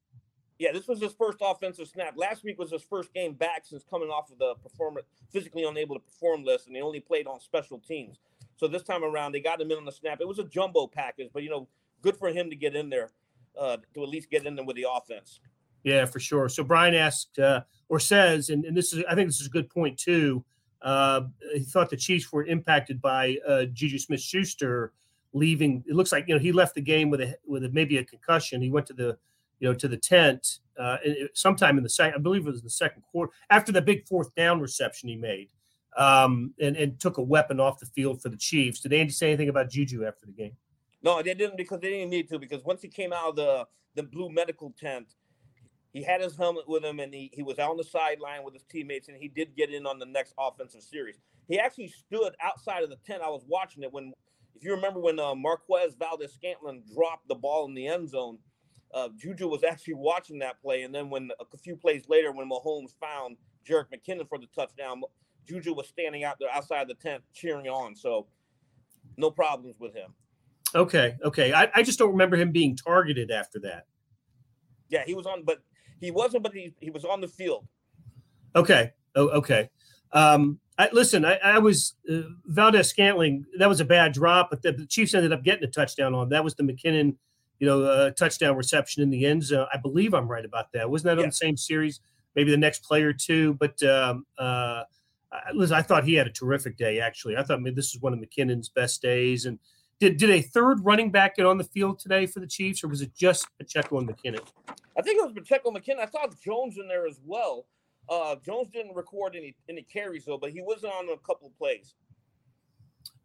Yeah, 0.58 0.72
this 0.72 0.86
was 0.86 1.00
his 1.00 1.12
first 1.12 1.38
offensive 1.40 1.88
snap. 1.88 2.14
Last 2.16 2.44
week 2.44 2.58
was 2.58 2.70
his 2.70 2.82
first 2.82 3.12
game 3.12 3.34
back 3.34 3.64
since 3.64 3.82
coming 3.82 4.08
off 4.08 4.30
of 4.30 4.38
the 4.38 4.54
performance 4.62 5.06
physically 5.30 5.64
unable 5.64 5.96
to 5.96 6.00
perform 6.00 6.44
list, 6.44 6.68
and 6.68 6.76
he 6.76 6.82
only 6.82 7.00
played 7.00 7.26
on 7.26 7.40
special 7.40 7.78
teams. 7.80 8.18
So 8.56 8.68
this 8.68 8.82
time 8.82 9.02
around, 9.02 9.32
they 9.32 9.40
got 9.40 9.60
him 9.60 9.70
in 9.72 9.78
on 9.78 9.84
the 9.84 9.92
snap. 9.92 10.20
It 10.20 10.28
was 10.28 10.38
a 10.38 10.44
jumbo 10.44 10.86
package, 10.86 11.30
but 11.32 11.42
you 11.42 11.50
know, 11.50 11.66
good 12.02 12.16
for 12.16 12.28
him 12.28 12.50
to 12.50 12.56
get 12.56 12.76
in 12.76 12.88
there, 12.88 13.10
uh, 13.58 13.78
to 13.94 14.02
at 14.02 14.08
least 14.08 14.30
get 14.30 14.46
in 14.46 14.54
there 14.54 14.64
with 14.64 14.76
the 14.76 14.86
offense. 14.88 15.40
Yeah, 15.82 16.06
for 16.06 16.20
sure. 16.20 16.48
So 16.48 16.62
Brian 16.62 16.94
asked 16.94 17.38
uh, 17.38 17.62
or 17.88 17.98
says, 17.98 18.48
and, 18.48 18.64
and 18.64 18.76
this 18.76 18.92
is 18.92 19.04
I 19.08 19.14
think 19.14 19.28
this 19.28 19.40
is 19.40 19.48
a 19.48 19.50
good 19.50 19.68
point 19.68 19.98
too. 19.98 20.44
Uh, 20.82 21.22
he 21.54 21.60
thought 21.64 21.90
the 21.90 21.96
Chiefs 21.96 22.30
were 22.32 22.44
impacted 22.44 23.00
by 23.00 23.38
uh, 23.48 23.64
Juju 23.64 23.98
Smith-Schuster 23.98 24.92
leaving. 25.32 25.82
It 25.86 25.94
looks 25.94 26.12
like 26.12 26.26
you 26.28 26.34
know 26.34 26.40
he 26.40 26.52
left 26.52 26.74
the 26.74 26.80
game 26.80 27.10
with 27.10 27.20
a 27.20 27.36
with 27.46 27.64
a, 27.64 27.70
maybe 27.70 27.98
a 27.98 28.04
concussion. 28.04 28.62
He 28.62 28.70
went 28.70 28.86
to 28.86 28.92
the 28.92 29.18
you 29.64 29.70
know 29.70 29.74
to 29.74 29.88
the 29.88 29.96
tent 29.96 30.58
uh, 30.78 30.98
sometime 31.32 31.78
in 31.78 31.82
the 31.82 31.88
second. 31.88 32.20
I 32.20 32.22
believe 32.22 32.46
it 32.46 32.50
was 32.50 32.60
the 32.60 32.68
second 32.68 33.02
quarter 33.10 33.32
after 33.48 33.72
the 33.72 33.80
big 33.80 34.06
fourth 34.06 34.34
down 34.34 34.60
reception 34.60 35.08
he 35.08 35.16
made, 35.16 35.48
um, 35.96 36.52
and 36.60 36.76
and 36.76 37.00
took 37.00 37.16
a 37.16 37.22
weapon 37.22 37.60
off 37.60 37.78
the 37.78 37.86
field 37.86 38.20
for 38.20 38.28
the 38.28 38.36
Chiefs. 38.36 38.80
Did 38.80 38.92
Andy 38.92 39.10
say 39.12 39.28
anything 39.28 39.48
about 39.48 39.70
Juju 39.70 40.04
after 40.04 40.26
the 40.26 40.32
game? 40.32 40.54
No, 41.02 41.22
they 41.22 41.32
didn't 41.32 41.56
because 41.56 41.80
they 41.80 41.88
didn't 41.88 42.10
need 42.10 42.28
to. 42.28 42.38
Because 42.38 42.62
once 42.62 42.82
he 42.82 42.88
came 42.88 43.14
out 43.14 43.30
of 43.30 43.36
the 43.36 43.66
the 43.94 44.02
blue 44.02 44.28
medical 44.28 44.74
tent, 44.78 45.14
he 45.94 46.02
had 46.02 46.20
his 46.20 46.36
helmet 46.36 46.68
with 46.68 46.84
him 46.84 47.00
and 47.00 47.14
he, 47.14 47.30
he 47.32 47.42
was 47.42 47.58
on 47.58 47.78
the 47.78 47.84
sideline 47.84 48.44
with 48.44 48.52
his 48.52 48.64
teammates 48.64 49.08
and 49.08 49.16
he 49.16 49.28
did 49.28 49.56
get 49.56 49.72
in 49.72 49.86
on 49.86 49.98
the 49.98 50.06
next 50.06 50.34
offensive 50.38 50.82
series. 50.82 51.16
He 51.48 51.58
actually 51.58 51.88
stood 51.88 52.34
outside 52.42 52.82
of 52.82 52.90
the 52.90 52.98
tent. 53.06 53.22
I 53.24 53.30
was 53.30 53.44
watching 53.46 53.82
it 53.82 53.92
when, 53.92 54.12
if 54.56 54.64
you 54.64 54.74
remember 54.74 54.98
when 54.98 55.20
uh, 55.20 55.34
Marquez 55.34 55.94
Valdes-Scantling 55.96 56.82
dropped 56.92 57.28
the 57.28 57.36
ball 57.36 57.66
in 57.66 57.74
the 57.74 57.86
end 57.86 58.08
zone, 58.08 58.38
uh, 58.94 59.08
Juju 59.18 59.48
was 59.48 59.64
actually 59.64 59.94
watching 59.94 60.38
that 60.38 60.60
play. 60.62 60.82
And 60.82 60.94
then 60.94 61.10
when 61.10 61.30
a 61.40 61.58
few 61.58 61.76
plays 61.76 62.08
later, 62.08 62.32
when 62.32 62.48
Mahomes 62.48 62.94
found 63.00 63.36
Jerick 63.68 63.86
McKinnon 63.92 64.28
for 64.28 64.38
the 64.38 64.46
touchdown, 64.54 65.02
Juju 65.46 65.74
was 65.74 65.88
standing 65.88 66.24
out 66.24 66.36
there 66.38 66.48
outside 66.50 66.88
the 66.88 66.94
tent 66.94 67.22
cheering 67.34 67.66
on. 67.66 67.96
So 67.96 68.26
no 69.16 69.30
problems 69.30 69.76
with 69.78 69.94
him. 69.94 70.14
Okay. 70.74 71.16
Okay. 71.24 71.52
I, 71.52 71.68
I 71.74 71.82
just 71.82 71.98
don't 71.98 72.12
remember 72.12 72.36
him 72.36 72.52
being 72.52 72.76
targeted 72.76 73.30
after 73.30 73.58
that. 73.60 73.86
Yeah, 74.88 75.02
he 75.04 75.14
was 75.14 75.26
on, 75.26 75.42
but 75.44 75.58
he 76.00 76.10
wasn't, 76.10 76.42
but 76.42 76.52
he, 76.52 76.72
he 76.80 76.90
was 76.90 77.04
on 77.04 77.20
the 77.20 77.28
field. 77.28 77.66
Okay. 78.54 78.92
Oh, 79.16 79.28
okay. 79.30 79.70
Um, 80.12 80.60
I, 80.78 80.88
listen, 80.92 81.24
I, 81.24 81.36
I 81.36 81.58
was 81.58 81.94
uh, 82.10 82.22
Valdes-Scantling. 82.46 83.44
That 83.58 83.68
was 83.68 83.80
a 83.80 83.84
bad 83.84 84.12
drop, 84.12 84.50
but 84.50 84.62
the, 84.62 84.72
the, 84.72 84.86
Chiefs 84.86 85.14
ended 85.14 85.32
up 85.32 85.44
getting 85.44 85.64
a 85.64 85.70
touchdown 85.70 86.14
on. 86.14 86.28
That 86.28 86.42
was 86.42 86.54
the 86.54 86.64
McKinnon, 86.64 87.16
you 87.58 87.66
know, 87.66 87.82
uh, 87.82 88.10
touchdown 88.10 88.56
reception 88.56 89.02
in 89.02 89.10
the 89.10 89.24
end 89.26 89.42
zone. 89.42 89.66
I 89.72 89.78
believe 89.78 90.14
I'm 90.14 90.28
right 90.28 90.44
about 90.44 90.72
that. 90.72 90.90
Wasn't 90.90 91.06
that 91.06 91.18
yeah. 91.18 91.24
on 91.24 91.28
the 91.28 91.34
same 91.34 91.56
series? 91.56 92.00
Maybe 92.34 92.50
the 92.50 92.56
next 92.56 92.82
play 92.82 93.02
or 93.02 93.12
two. 93.12 93.54
But 93.54 93.82
um, 93.82 94.26
uh, 94.38 94.84
listen, 95.52 95.76
I 95.76 95.82
thought 95.82 96.04
he 96.04 96.14
had 96.14 96.26
a 96.26 96.32
terrific 96.32 96.76
day. 96.76 97.00
Actually, 97.00 97.36
I 97.36 97.42
thought 97.42 97.60
maybe 97.60 97.76
this 97.76 97.94
is 97.94 98.00
one 98.00 98.12
of 98.12 98.18
McKinnon's 98.18 98.68
best 98.68 99.02
days. 99.02 99.46
And 99.46 99.58
did 100.00 100.16
did 100.16 100.30
a 100.30 100.40
third 100.40 100.84
running 100.84 101.10
back 101.10 101.36
get 101.36 101.46
on 101.46 101.58
the 101.58 101.64
field 101.64 101.98
today 101.98 102.26
for 102.26 102.40
the 102.40 102.46
Chiefs, 102.46 102.82
or 102.82 102.88
was 102.88 103.02
it 103.02 103.14
just 103.14 103.46
Pacheco 103.58 103.98
and 103.98 104.08
McKinnon? 104.08 104.44
I 104.98 105.02
think 105.02 105.18
it 105.18 105.24
was 105.24 105.32
Pacheco 105.32 105.70
McKinnon. 105.70 106.00
I 106.00 106.06
saw 106.06 106.26
Jones 106.44 106.76
in 106.78 106.88
there 106.88 107.06
as 107.06 107.20
well. 107.24 107.66
Uh, 108.08 108.36
Jones 108.44 108.68
didn't 108.72 108.94
record 108.94 109.34
any 109.36 109.54
any 109.68 109.82
carries 109.82 110.24
though, 110.24 110.38
but 110.38 110.50
he 110.50 110.60
was 110.60 110.84
on 110.84 111.08
a 111.08 111.16
couple 111.18 111.46
of 111.46 111.56
plays. 111.56 111.94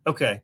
Okay. 0.07 0.41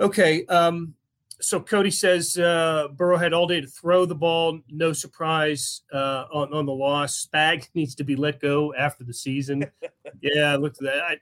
Okay. 0.00 0.44
Um, 0.46 0.94
so 1.40 1.60
Cody 1.60 1.90
says 1.90 2.36
uh, 2.36 2.88
Burrow 2.96 3.16
had 3.16 3.32
all 3.32 3.46
day 3.46 3.60
to 3.60 3.66
throw 3.66 4.04
the 4.04 4.14
ball. 4.14 4.60
No 4.70 4.92
surprise 4.92 5.82
uh, 5.92 6.24
on 6.32 6.52
on 6.52 6.66
the 6.66 6.72
loss. 6.72 7.26
Spag 7.26 7.68
needs 7.74 7.94
to 7.96 8.04
be 8.04 8.16
let 8.16 8.40
go 8.40 8.74
after 8.74 9.04
the 9.04 9.14
season. 9.14 9.64
yeah, 10.20 10.56
look 10.56 10.74
at 10.74 10.80
that. 10.80 11.02
I, 11.02 11.16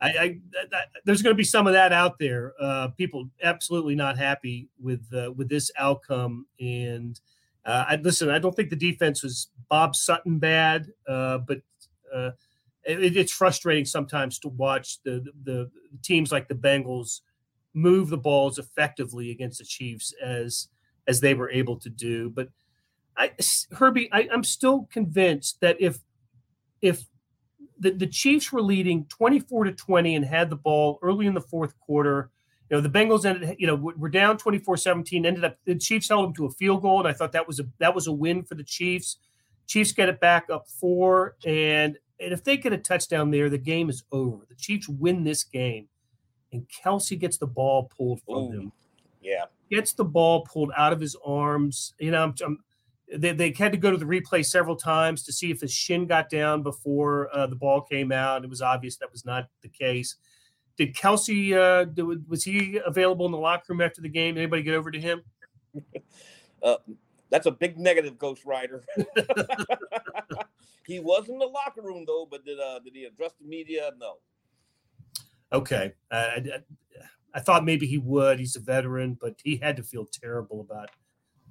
I, 0.00 0.08
I, 0.08 0.38
I 0.72 0.84
there's 1.04 1.22
going 1.22 1.34
to 1.34 1.38
be 1.38 1.44
some 1.44 1.66
of 1.66 1.72
that 1.72 1.92
out 1.92 2.18
there. 2.18 2.54
Uh, 2.60 2.88
people 2.96 3.28
absolutely 3.42 3.94
not 3.94 4.18
happy 4.18 4.68
with 4.80 5.04
uh, 5.12 5.32
with 5.32 5.48
this 5.48 5.70
outcome. 5.76 6.46
And 6.60 7.20
uh, 7.64 7.86
I 7.88 7.96
listen. 7.96 8.30
I 8.30 8.38
don't 8.38 8.54
think 8.54 8.70
the 8.70 8.76
defense 8.76 9.22
was 9.22 9.48
Bob 9.68 9.96
Sutton 9.96 10.38
bad, 10.38 10.92
uh, 11.08 11.38
but 11.38 11.60
uh, 12.14 12.30
it, 12.84 13.16
it's 13.16 13.32
frustrating 13.32 13.84
sometimes 13.84 14.38
to 14.40 14.48
watch 14.48 15.02
the, 15.02 15.24
the, 15.44 15.70
the 15.92 15.98
teams 16.02 16.32
like 16.32 16.48
the 16.48 16.54
Bengals 16.54 17.20
move 17.74 18.08
the 18.08 18.18
balls 18.18 18.58
effectively 18.58 19.30
against 19.30 19.58
the 19.58 19.64
Chiefs 19.64 20.12
as 20.22 20.68
as 21.06 21.20
they 21.20 21.34
were 21.34 21.50
able 21.50 21.76
to 21.76 21.88
do. 21.88 22.30
But 22.30 22.48
I, 23.16 23.32
Herbie, 23.72 24.10
I, 24.12 24.28
I'm 24.32 24.44
still 24.44 24.88
convinced 24.92 25.60
that 25.60 25.80
if 25.80 25.98
if 26.80 27.04
the, 27.80 27.90
the 27.90 28.06
Chiefs 28.06 28.52
were 28.52 28.62
leading 28.62 29.06
24 29.06 29.64
to 29.64 29.72
20 29.72 30.14
and 30.14 30.24
had 30.24 30.50
the 30.50 30.56
ball 30.56 30.98
early 31.02 31.26
in 31.26 31.34
the 31.34 31.40
fourth 31.40 31.78
quarter. 31.80 32.30
You 32.68 32.76
know, 32.76 32.82
the 32.82 32.90
Bengals 32.90 33.24
ended, 33.24 33.56
you 33.58 33.66
know, 33.66 33.74
were 33.74 34.08
down 34.08 34.38
24-17, 34.38 35.26
ended 35.26 35.44
up 35.44 35.56
the 35.64 35.74
Chiefs 35.74 36.08
held 36.08 36.26
them 36.26 36.34
to 36.34 36.46
a 36.46 36.50
field 36.50 36.82
goal, 36.82 37.00
and 37.00 37.08
I 37.08 37.12
thought 37.12 37.32
that 37.32 37.46
was 37.46 37.58
a 37.58 37.64
that 37.80 37.94
was 37.94 38.06
a 38.06 38.12
win 38.12 38.44
for 38.44 38.54
the 38.54 38.62
Chiefs. 38.62 39.16
Chiefs 39.66 39.92
get 39.92 40.08
it 40.08 40.20
back 40.20 40.46
up 40.50 40.68
four, 40.68 41.36
and 41.44 41.98
and 42.20 42.32
if 42.32 42.44
they 42.44 42.56
get 42.56 42.72
a 42.72 42.78
touchdown 42.78 43.30
there, 43.30 43.50
the 43.50 43.58
game 43.58 43.90
is 43.90 44.04
over. 44.12 44.46
The 44.48 44.54
Chiefs 44.54 44.88
win 44.88 45.24
this 45.24 45.42
game, 45.42 45.88
and 46.52 46.66
Kelce 46.68 47.18
gets 47.18 47.38
the 47.38 47.46
ball 47.46 47.90
pulled 47.96 48.20
from 48.22 48.34
Ooh, 48.34 48.50
him. 48.50 48.72
Yeah, 49.22 49.44
gets 49.70 49.92
the 49.92 50.04
ball 50.04 50.42
pulled 50.42 50.72
out 50.76 50.92
of 50.92 51.00
his 51.00 51.16
arms. 51.24 51.94
You 51.98 52.10
know, 52.10 52.22
I'm, 52.22 52.34
I'm 52.44 52.58
they, 53.16 53.32
they 53.32 53.52
had 53.56 53.72
to 53.72 53.78
go 53.78 53.90
to 53.90 53.96
the 53.96 54.04
replay 54.04 54.44
several 54.44 54.76
times 54.76 55.24
to 55.24 55.32
see 55.32 55.50
if 55.50 55.60
his 55.60 55.72
shin 55.72 56.06
got 56.06 56.30
down 56.30 56.62
before 56.62 57.28
uh, 57.34 57.46
the 57.46 57.56
ball 57.56 57.80
came 57.80 58.12
out. 58.12 58.44
It 58.44 58.50
was 58.50 58.62
obvious 58.62 58.96
that 58.96 59.10
was 59.10 59.24
not 59.24 59.48
the 59.62 59.68
case. 59.68 60.16
Did 60.76 60.94
Kelce? 60.94 61.54
uh, 61.54 61.84
did, 61.84 62.28
was 62.28 62.44
he 62.44 62.80
available 62.86 63.26
in 63.26 63.32
the 63.32 63.38
locker 63.38 63.64
room 63.68 63.80
after 63.80 64.00
the 64.00 64.08
game? 64.08 64.36
Anybody 64.36 64.62
get 64.62 64.74
over 64.74 64.90
to 64.90 65.00
him? 65.00 65.22
Uh, 66.62 66.76
that's 67.30 67.46
a 67.46 67.50
big 67.50 67.78
negative, 67.78 68.18
Ghost 68.18 68.44
Rider. 68.44 68.84
he 70.86 71.00
was 71.00 71.26
in 71.26 71.38
the 71.38 71.46
locker 71.46 71.80
room 71.80 72.04
though, 72.06 72.28
but 72.30 72.44
did 72.44 72.60
uh, 72.60 72.80
did 72.80 72.94
he 72.94 73.04
address 73.04 73.32
the 73.40 73.48
media? 73.48 73.90
No. 73.98 74.16
Okay, 75.52 75.92
uh, 76.10 76.26
I, 76.36 76.42
I, 77.34 77.40
thought 77.40 77.64
maybe 77.64 77.86
he 77.86 77.98
would. 77.98 78.38
He's 78.38 78.54
a 78.54 78.60
veteran, 78.60 79.18
but 79.20 79.34
he 79.42 79.56
had 79.56 79.76
to 79.76 79.82
feel 79.82 80.06
terrible 80.06 80.60
about 80.60 80.90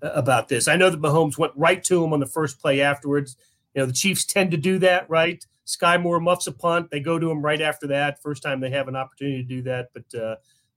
about 0.02 0.48
this. 0.48 0.68
I 0.70 0.78
know 0.78 0.90
that 0.90 1.02
Mahomes 1.02 1.38
went 1.38 1.52
right 1.56 1.84
to 1.84 2.04
him 2.04 2.14
on 2.14 2.22
the 2.22 2.26
first 2.26 2.60
play 2.60 2.82
afterwards. 2.82 3.36
You 3.74 3.82
know, 3.82 3.86
the 3.86 3.94
Chiefs 3.94 4.26
tend 4.26 4.52
to 4.52 4.58
do 4.58 4.80
that, 4.80 5.10
right? 5.10 5.46
Skyy 5.68 6.02
Moore 6.02 6.20
muffs 6.20 6.48
a 6.48 6.52
punt. 6.52 6.90
They 6.90 7.00
go 7.00 7.20
to 7.20 7.30
him 7.30 7.42
right 7.42 7.62
after 7.62 7.88
that. 7.88 8.22
First 8.22 8.42
time 8.42 8.60
they 8.60 8.72
have 8.72 8.88
an 8.88 8.96
opportunity 8.96 9.44
to 9.44 9.48
do 9.48 9.62
that. 9.64 9.90
But 9.94 10.20
uh, 10.20 10.36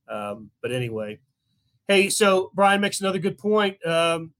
um, 0.09 0.51
but 0.61 0.73
anyway, 0.73 1.21
hey, 1.89 2.09
so 2.09 2.51
Brian 2.55 2.81
makes 2.81 3.01
another 3.01 3.19
good 3.19 3.39
point. 3.39 3.85
Um, 3.87 4.33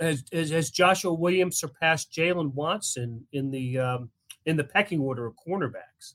has, 0.00 0.24
has, 0.32 0.70
Joshua 0.70 1.12
Williams 1.12 1.58
surpassed 1.58 2.10
Jaylen 2.12 2.54
Watson 2.54 3.26
in 3.32 3.50
the 3.50 3.78
um, 3.78 4.10
in 4.46 4.56
the 4.56 4.64
pecking 4.64 5.00
order 5.00 5.26
of 5.26 5.34
cornerbacks? 5.36 6.14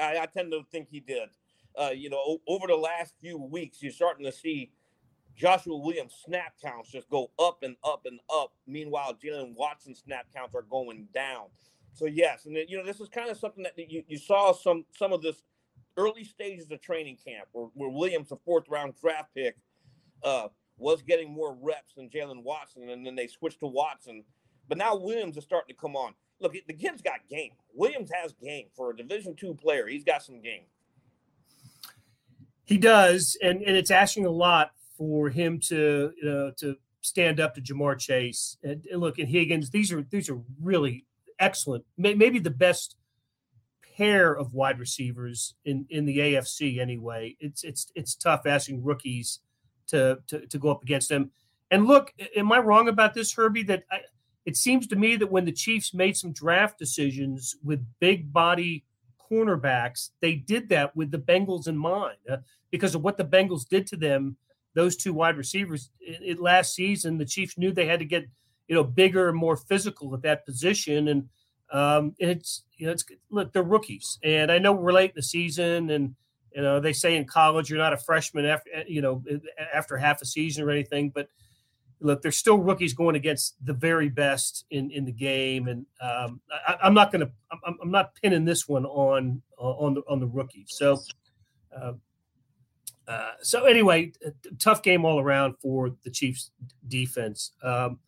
I, 0.00 0.18
I 0.22 0.26
tend 0.26 0.52
to 0.52 0.62
think 0.70 0.88
he 0.90 1.00
did. 1.00 1.28
Uh, 1.76 1.90
you 1.90 2.08
know, 2.08 2.38
over 2.46 2.66
the 2.66 2.76
last 2.76 3.14
few 3.20 3.36
weeks, 3.38 3.82
you're 3.82 3.92
starting 3.92 4.24
to 4.24 4.32
see 4.32 4.70
Joshua 5.36 5.76
Williams 5.76 6.14
snap 6.24 6.54
counts 6.62 6.90
just 6.90 7.08
go 7.10 7.30
up 7.38 7.58
and 7.62 7.76
up 7.82 8.02
and 8.04 8.20
up. 8.32 8.52
Meanwhile, 8.66 9.18
Jaylen 9.22 9.54
Watson 9.56 9.94
snap 9.94 10.26
counts 10.32 10.54
are 10.54 10.62
going 10.62 11.08
down. 11.12 11.46
So 11.92 12.06
yes, 12.06 12.46
and 12.46 12.56
you 12.68 12.76
know 12.76 12.84
this 12.84 13.00
is 13.00 13.08
kind 13.08 13.30
of 13.30 13.38
something 13.38 13.64
that 13.64 13.78
you, 13.78 14.02
you 14.08 14.18
saw 14.18 14.52
some 14.52 14.84
some 14.96 15.12
of 15.12 15.22
this 15.22 15.42
early 15.96 16.24
stages 16.24 16.70
of 16.70 16.80
training 16.80 17.18
camp 17.24 17.48
where, 17.52 17.68
where 17.74 17.90
Williams, 17.90 18.32
a 18.32 18.36
fourth 18.44 18.68
round 18.68 18.94
draft 19.00 19.30
pick, 19.34 19.56
uh, 20.22 20.48
was 20.76 21.02
getting 21.02 21.32
more 21.32 21.56
reps 21.60 21.94
than 21.96 22.08
Jaylen 22.10 22.42
Watson, 22.42 22.88
and 22.88 23.06
then 23.06 23.14
they 23.14 23.26
switched 23.26 23.60
to 23.60 23.66
Watson. 23.66 24.24
But 24.68 24.78
now 24.78 24.96
Williams 24.96 25.36
is 25.36 25.44
starting 25.44 25.74
to 25.74 25.80
come 25.80 25.94
on. 25.94 26.14
Look, 26.44 26.52
the 26.66 26.74
kid's 26.74 27.00
got 27.00 27.26
game. 27.30 27.52
Williams 27.72 28.10
has 28.12 28.34
game 28.34 28.66
for 28.76 28.90
a 28.90 28.96
Division 28.96 29.34
two 29.34 29.54
player. 29.54 29.86
He's 29.86 30.04
got 30.04 30.22
some 30.22 30.42
game. 30.42 30.64
He 32.64 32.76
does, 32.76 33.38
and 33.42 33.62
and 33.62 33.74
it's 33.74 33.90
asking 33.90 34.26
a 34.26 34.30
lot 34.30 34.72
for 34.98 35.30
him 35.30 35.58
to 35.68 36.12
uh, 36.22 36.50
to 36.58 36.76
stand 37.00 37.40
up 37.40 37.54
to 37.54 37.62
Ja'Marr 37.62 37.98
Chase 37.98 38.58
and, 38.62 38.84
and, 38.90 39.00
look 39.00 39.18
at 39.18 39.26
Higgins. 39.26 39.70
These 39.70 39.90
are 39.90 40.02
these 40.02 40.28
are 40.28 40.38
really 40.60 41.06
excellent, 41.38 41.86
may, 41.96 42.12
maybe 42.12 42.38
the 42.38 42.50
best 42.50 42.96
pair 43.96 44.36
of 44.36 44.52
wide 44.52 44.78
receivers 44.78 45.54
in 45.64 45.86
in 45.88 46.04
the 46.04 46.18
AFC. 46.18 46.78
Anyway, 46.78 47.36
it's 47.40 47.64
it's 47.64 47.90
it's 47.94 48.14
tough 48.14 48.42
asking 48.44 48.84
rookies 48.84 49.40
to 49.86 50.18
to, 50.26 50.46
to 50.46 50.58
go 50.58 50.70
up 50.70 50.82
against 50.82 51.08
them. 51.08 51.30
And 51.70 51.86
look, 51.86 52.12
am 52.36 52.52
I 52.52 52.58
wrong 52.58 52.88
about 52.88 53.14
this, 53.14 53.32
Herbie? 53.32 53.62
That 53.62 53.84
I, 53.90 54.00
it 54.46 54.56
seems 54.56 54.86
to 54.88 54.96
me 54.96 55.16
that 55.16 55.30
when 55.30 55.44
the 55.44 55.52
Chiefs 55.52 55.94
made 55.94 56.16
some 56.16 56.32
draft 56.32 56.78
decisions 56.78 57.56
with 57.64 57.86
big 57.98 58.32
body 58.32 58.84
cornerbacks, 59.30 60.10
they 60.20 60.34
did 60.34 60.68
that 60.68 60.94
with 60.94 61.10
the 61.10 61.18
Bengals 61.18 61.66
in 61.66 61.76
mind 61.76 62.18
uh, 62.30 62.38
because 62.70 62.94
of 62.94 63.02
what 63.02 63.16
the 63.16 63.24
Bengals 63.24 63.66
did 63.66 63.86
to 63.88 63.96
them 63.96 64.36
those 64.74 64.96
two 64.96 65.12
wide 65.12 65.36
receivers 65.36 65.90
it, 66.00 66.40
last 66.40 66.74
season. 66.74 67.16
The 67.16 67.24
Chiefs 67.24 67.56
knew 67.56 67.72
they 67.72 67.86
had 67.86 68.00
to 68.00 68.04
get 68.04 68.26
you 68.68 68.74
know, 68.74 68.84
bigger 68.84 69.28
and 69.28 69.36
more 69.36 69.56
physical 69.56 70.14
at 70.14 70.22
that 70.22 70.46
position. 70.46 71.08
And 71.08 71.28
um, 71.72 72.14
it's 72.18 72.62
you 72.76 72.86
know, 72.86 72.92
it's 72.92 73.04
look, 73.30 73.52
they're 73.52 73.62
rookies, 73.62 74.18
and 74.22 74.50
I 74.50 74.58
know 74.58 74.72
we're 74.72 74.92
late 74.92 75.10
in 75.10 75.16
the 75.16 75.22
season, 75.22 75.90
and 75.90 76.14
you 76.54 76.62
know 76.62 76.78
they 76.78 76.92
say 76.92 77.16
in 77.16 77.24
college 77.24 77.68
you're 77.68 77.78
not 77.78 77.92
a 77.92 77.98
freshman 77.98 78.44
after 78.44 78.70
you 78.86 79.02
know 79.02 79.22
after 79.72 79.96
half 79.96 80.22
a 80.22 80.26
season 80.26 80.64
or 80.64 80.70
anything, 80.70 81.10
but 81.10 81.28
look, 82.04 82.22
they're 82.22 82.30
still 82.30 82.58
rookies 82.58 82.92
going 82.92 83.16
against 83.16 83.56
the 83.64 83.72
very 83.72 84.08
best 84.08 84.66
in 84.70 84.90
in 84.90 85.04
the 85.04 85.12
game, 85.12 85.66
and 85.68 85.86
um, 86.00 86.40
I, 86.50 86.76
am 86.82 86.94
not 86.94 87.10
going 87.10 87.26
to 87.26 87.32
I'm, 87.50 87.78
I'm, 87.82 87.90
not 87.90 88.14
pinning 88.22 88.44
this 88.44 88.68
one 88.68 88.84
on 88.84 89.42
on 89.58 89.94
the 89.94 90.02
on 90.08 90.20
the 90.20 90.26
rookies. 90.26 90.68
So. 90.68 91.00
Uh, 91.76 91.94
uh, 93.06 93.32
so 93.42 93.66
anyway, 93.66 94.10
tough 94.58 94.82
game 94.82 95.04
all 95.04 95.20
around 95.20 95.54
for 95.60 95.90
the 96.04 96.10
Chiefs 96.10 96.50
defense. 96.88 97.52
Um, 97.62 97.98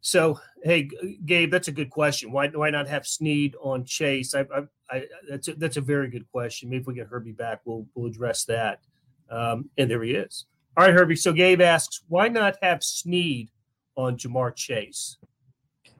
so 0.00 0.40
hey, 0.62 0.88
Gabe, 1.26 1.50
that's 1.50 1.68
a 1.68 1.72
good 1.72 1.90
question. 1.90 2.32
Why 2.32 2.48
why 2.48 2.70
not 2.70 2.88
have 2.88 3.06
Sneed 3.06 3.54
on 3.60 3.84
Chase? 3.84 4.34
I, 4.34 4.46
I, 4.54 4.62
I 4.90 5.04
that's 5.28 5.48
a, 5.48 5.54
that's 5.54 5.76
a 5.76 5.82
very 5.82 6.08
good 6.08 6.26
question. 6.30 6.70
Maybe 6.70 6.80
if 6.80 6.86
we 6.86 6.94
get 6.94 7.08
Herbie 7.08 7.32
back, 7.32 7.60
we'll 7.66 7.86
we'll 7.94 8.06
address 8.06 8.44
that. 8.46 8.80
Um, 9.28 9.68
and 9.76 9.90
there 9.90 10.02
he 10.02 10.12
is. 10.12 10.46
All 10.76 10.84
right, 10.84 10.94
Herbie. 10.94 11.16
So 11.16 11.32
Gabe 11.32 11.60
asks, 11.60 12.02
why 12.08 12.28
not 12.28 12.56
have 12.62 12.84
Sneed 12.84 13.50
on 13.96 14.16
Ja'Marr 14.16 14.54
Chase? 14.54 15.18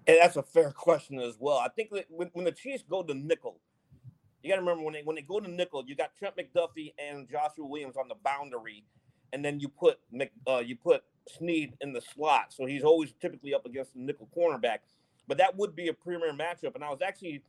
And 0.06 0.16
that's 0.20 0.36
a 0.36 0.42
fair 0.42 0.70
question 0.70 1.18
as 1.20 1.36
well. 1.38 1.58
I 1.58 1.68
think 1.68 1.90
when, 2.08 2.30
when 2.32 2.44
the 2.44 2.52
Chiefs 2.52 2.84
go 2.88 3.02
to 3.02 3.12
nickel, 3.12 3.60
you 4.42 4.48
got 4.50 4.56
to 4.56 4.62
remember 4.62 4.84
when 4.84 4.94
they 4.94 5.02
when 5.02 5.16
they 5.16 5.22
go 5.22 5.40
to 5.40 5.50
nickel, 5.50 5.84
you 5.86 5.96
got 5.96 6.14
Trent 6.16 6.34
McDuffie 6.36 6.94
and 6.98 7.28
Joshua 7.28 7.66
Williams 7.66 7.96
on 7.96 8.08
the 8.08 8.14
boundary, 8.24 8.84
and 9.32 9.44
then 9.44 9.60
you 9.60 9.68
put 9.68 9.98
uh, 10.46 10.58
you 10.58 10.76
put 10.76 11.02
Sneed 11.28 11.74
in 11.80 11.92
the 11.92 12.00
slot, 12.00 12.52
so 12.52 12.64
he's 12.64 12.84
always 12.84 13.12
typically 13.20 13.52
up 13.52 13.66
against 13.66 13.94
the 13.94 14.00
nickel 14.00 14.28
cornerback. 14.34 14.78
But 15.26 15.38
that 15.38 15.56
would 15.56 15.76
be 15.76 15.88
a 15.88 15.92
premier 15.92 16.32
matchup, 16.32 16.74
and 16.74 16.84
I 16.84 16.88
was 16.88 17.02
actually 17.02 17.42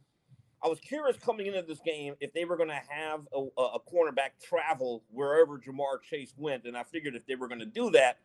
I 0.63 0.67
was 0.67 0.79
curious 0.79 1.17
coming 1.17 1.47
into 1.47 1.61
this 1.61 1.79
game 1.79 2.15
if 2.19 2.33
they 2.33 2.43
were 2.45 2.57
going 2.57 2.69
to 2.69 2.81
have 2.89 3.21
a, 3.33 3.39
a 3.61 3.79
cornerback 3.79 4.31
travel 4.43 5.03
wherever 5.09 5.57
Ja'Marr 5.57 6.01
Chase 6.01 6.33
went, 6.37 6.65
and 6.65 6.75
I 6.75 6.83
figured 6.83 7.15
if 7.15 7.25
they 7.25 7.35
were 7.35 7.47
going 7.47 7.61
to 7.61 7.65
do 7.65 7.89
that, 7.91 8.19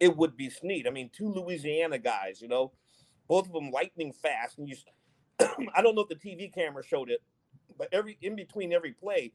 it 0.00 0.16
would 0.16 0.36
be 0.36 0.48
Sneed. 0.48 0.86
I 0.86 0.90
mean, 0.90 1.10
two 1.14 1.28
Louisiana 1.28 1.98
guys, 1.98 2.40
you 2.40 2.48
know, 2.48 2.72
both 3.28 3.46
of 3.46 3.52
them 3.52 3.70
lightning 3.70 4.12
fast, 4.12 4.58
and 4.58 4.68
you. 4.68 4.76
I 5.74 5.82
don't 5.82 5.94
know 5.94 6.02
if 6.02 6.08
the 6.08 6.14
TV 6.14 6.52
camera 6.52 6.82
showed 6.82 7.10
it, 7.10 7.22
but 7.76 7.88
every 7.92 8.16
in 8.22 8.36
between 8.36 8.72
every 8.72 8.92
play, 8.92 9.32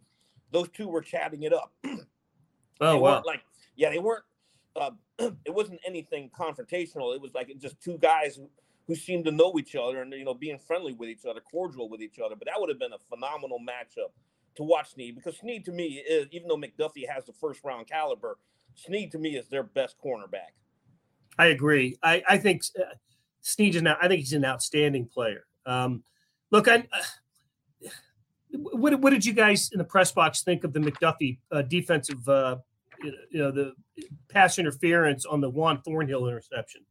those 0.51 0.69
two 0.69 0.87
were 0.87 1.01
chatting 1.01 1.43
it 1.43 1.53
up. 1.53 1.73
oh 2.81 2.97
wow! 2.97 3.21
Like 3.25 3.41
yeah, 3.75 3.89
they 3.89 3.99
weren't. 3.99 4.23
Uh, 4.75 4.91
it 5.19 5.53
wasn't 5.53 5.79
anything 5.85 6.31
confrontational. 6.35 7.13
It 7.13 7.21
was 7.21 7.33
like 7.35 7.51
just 7.59 7.79
two 7.81 7.97
guys 7.99 8.39
who, 8.87 8.95
seemed 8.95 9.25
to 9.25 9.31
know 9.31 9.57
each 9.57 9.75
other 9.75 10.01
and 10.01 10.11
you 10.13 10.25
know 10.25 10.33
being 10.33 10.59
friendly 10.59 10.93
with 10.93 11.09
each 11.09 11.25
other, 11.25 11.39
cordial 11.39 11.89
with 11.89 12.01
each 12.01 12.19
other. 12.19 12.35
But 12.35 12.47
that 12.47 12.59
would 12.59 12.69
have 12.69 12.79
been 12.79 12.93
a 12.93 12.99
phenomenal 13.09 13.59
matchup 13.59 14.11
to 14.55 14.63
watch 14.63 14.93
Sneed 14.93 15.15
because 15.15 15.37
Sneed 15.37 15.65
to 15.65 15.71
me 15.71 16.03
is 16.07 16.27
even 16.31 16.47
though 16.47 16.57
McDuffie 16.57 17.07
has 17.07 17.25
the 17.25 17.33
first 17.33 17.63
round 17.63 17.87
caliber, 17.87 18.37
Sneed 18.75 19.11
to 19.11 19.17
me 19.17 19.35
is 19.35 19.47
their 19.47 19.63
best 19.63 19.95
cornerback. 20.03 20.53
I 21.37 21.47
agree. 21.47 21.97
I 22.03 22.23
I 22.27 22.37
think 22.37 22.61
uh, 22.79 22.83
Sneed 23.41 23.75
is 23.75 23.81
now. 23.81 23.97
I 24.01 24.07
think 24.07 24.19
he's 24.19 24.33
an 24.33 24.45
outstanding 24.45 25.07
player. 25.07 25.45
Um, 25.65 26.03
look, 26.51 26.67
I. 26.67 26.87
Uh, 26.91 27.89
what, 28.53 28.99
what 28.99 29.11
did 29.11 29.25
you 29.25 29.33
guys 29.33 29.69
in 29.71 29.77
the 29.77 29.83
press 29.83 30.11
box 30.11 30.43
think 30.43 30.63
of 30.63 30.73
the 30.73 30.79
McDuffie 30.79 31.39
uh, 31.51 31.61
defensive, 31.61 32.27
uh, 32.27 32.57
you 33.01 33.39
know, 33.39 33.51
the 33.51 33.73
pass 34.29 34.59
interference 34.59 35.25
on 35.25 35.41
the 35.41 35.49
Juan 35.49 35.81
Thornhill 35.81 36.27
interception? 36.27 36.81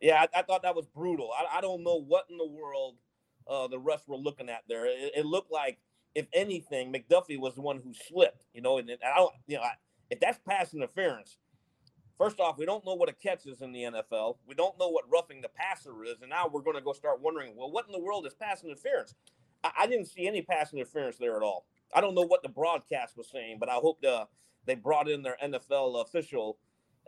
Yeah, 0.00 0.24
I, 0.34 0.40
I 0.40 0.42
thought 0.42 0.62
that 0.62 0.76
was 0.76 0.86
brutal. 0.86 1.30
I, 1.36 1.58
I, 1.58 1.60
don't 1.60 1.82
know 1.82 2.00
what 2.00 2.26
in 2.30 2.38
the 2.38 2.46
world 2.46 2.96
uh, 3.48 3.66
the 3.66 3.78
refs 3.78 4.06
were 4.06 4.16
looking 4.16 4.48
at 4.48 4.62
there. 4.68 4.86
It, 4.86 5.12
it, 5.16 5.26
looked 5.26 5.50
like, 5.50 5.78
if 6.14 6.26
anything, 6.32 6.92
McDuffie 6.92 7.38
was 7.38 7.54
the 7.54 7.62
one 7.62 7.80
who 7.82 7.92
slipped. 7.92 8.44
You 8.54 8.62
know, 8.62 8.78
and, 8.78 8.88
and 8.88 8.98
I 9.02 9.16
don't, 9.16 9.32
you 9.46 9.56
know, 9.56 9.62
I, 9.62 9.72
if 10.10 10.20
that's 10.20 10.38
pass 10.46 10.72
interference, 10.72 11.38
first 12.16 12.38
off, 12.38 12.58
we 12.58 12.66
don't 12.66 12.86
know 12.86 12.94
what 12.94 13.08
a 13.08 13.12
catch 13.12 13.46
is 13.46 13.60
in 13.60 13.72
the 13.72 13.82
NFL. 13.82 14.36
We 14.46 14.54
don't 14.54 14.78
know 14.78 14.88
what 14.88 15.10
roughing 15.10 15.40
the 15.40 15.48
passer 15.48 16.04
is, 16.04 16.20
and 16.20 16.30
now 16.30 16.48
we're 16.52 16.62
going 16.62 16.76
to 16.76 16.82
go 16.82 16.92
start 16.92 17.20
wondering, 17.20 17.54
well, 17.56 17.70
what 17.70 17.86
in 17.86 17.92
the 17.92 18.00
world 18.00 18.26
is 18.26 18.34
pass 18.34 18.62
interference? 18.62 19.14
I, 19.64 19.70
I, 19.80 19.86
didn't 19.86 20.06
see 20.06 20.28
any 20.28 20.42
pass 20.42 20.72
interference 20.72 21.16
there 21.16 21.36
at 21.36 21.42
all. 21.42 21.66
I 21.92 22.00
don't 22.00 22.14
know 22.14 22.26
what 22.26 22.42
the 22.42 22.48
broadcast 22.48 23.16
was 23.16 23.28
saying, 23.28 23.56
but 23.58 23.68
I 23.68 23.74
hope 23.74 24.00
the, 24.00 24.28
they 24.64 24.76
brought 24.76 25.08
in 25.08 25.22
their 25.22 25.36
NFL 25.42 26.02
official 26.02 26.58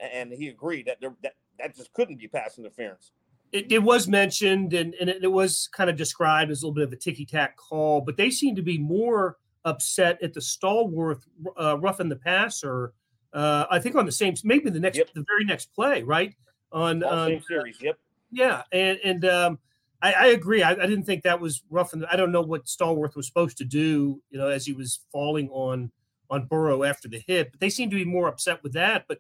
and 0.00 0.32
he 0.32 0.48
agreed 0.48 0.86
that 0.86 1.00
there, 1.00 1.14
that, 1.22 1.34
that 1.62 1.76
just 1.76 1.92
couldn't 1.92 2.18
be 2.18 2.28
pass 2.28 2.58
interference. 2.58 3.12
It, 3.52 3.72
it 3.72 3.82
was 3.82 4.06
mentioned 4.06 4.74
and, 4.74 4.94
and 5.00 5.10
it, 5.10 5.24
it 5.24 5.32
was 5.32 5.68
kind 5.72 5.90
of 5.90 5.96
described 5.96 6.50
as 6.50 6.62
a 6.62 6.66
little 6.66 6.74
bit 6.74 6.84
of 6.84 6.92
a 6.92 6.96
ticky 6.96 7.26
tack 7.26 7.56
call, 7.56 8.00
but 8.00 8.16
they 8.16 8.30
seem 8.30 8.54
to 8.56 8.62
be 8.62 8.78
more 8.78 9.38
upset 9.64 10.22
at 10.22 10.32
the 10.32 10.40
Stallworth 10.40 11.22
uh, 11.60 11.78
roughing 11.78 12.08
the 12.08 12.16
passer. 12.16 12.92
Uh, 13.32 13.66
I 13.70 13.78
think 13.78 13.96
on 13.96 14.06
the 14.06 14.12
same, 14.12 14.34
maybe 14.44 14.70
the 14.70 14.80
next, 14.80 14.98
yep. 14.98 15.12
the 15.14 15.24
very 15.26 15.44
next 15.44 15.74
play, 15.74 16.02
right? 16.02 16.34
On, 16.72 17.02
on 17.02 17.28
same 17.28 17.42
series, 17.42 17.80
yep. 17.80 17.98
Yeah, 18.30 18.62
and 18.72 18.98
and 19.02 19.24
um, 19.24 19.58
I, 20.02 20.12
I 20.12 20.26
agree. 20.26 20.62
I, 20.62 20.70
I, 20.70 20.86
didn't 20.86 21.04
think 21.04 21.22
that 21.24 21.40
was 21.40 21.62
rough. 21.70 21.92
And 21.92 22.06
I 22.06 22.16
don't 22.16 22.32
know 22.32 22.42
what 22.42 22.66
Stallworth 22.66 23.16
was 23.16 23.26
supposed 23.26 23.58
to 23.58 23.64
do, 23.64 24.20
you 24.30 24.38
know, 24.38 24.48
as 24.48 24.64
he 24.64 24.72
was 24.72 25.00
falling 25.12 25.48
on 25.50 25.90
on 26.30 26.46
Burrow 26.46 26.84
after 26.84 27.08
the 27.08 27.22
hit. 27.26 27.50
But 27.50 27.60
they 27.60 27.70
seem 27.70 27.90
to 27.90 27.96
be 27.96 28.04
more 28.04 28.28
upset 28.28 28.62
with 28.62 28.72
that. 28.74 29.06
But 29.08 29.18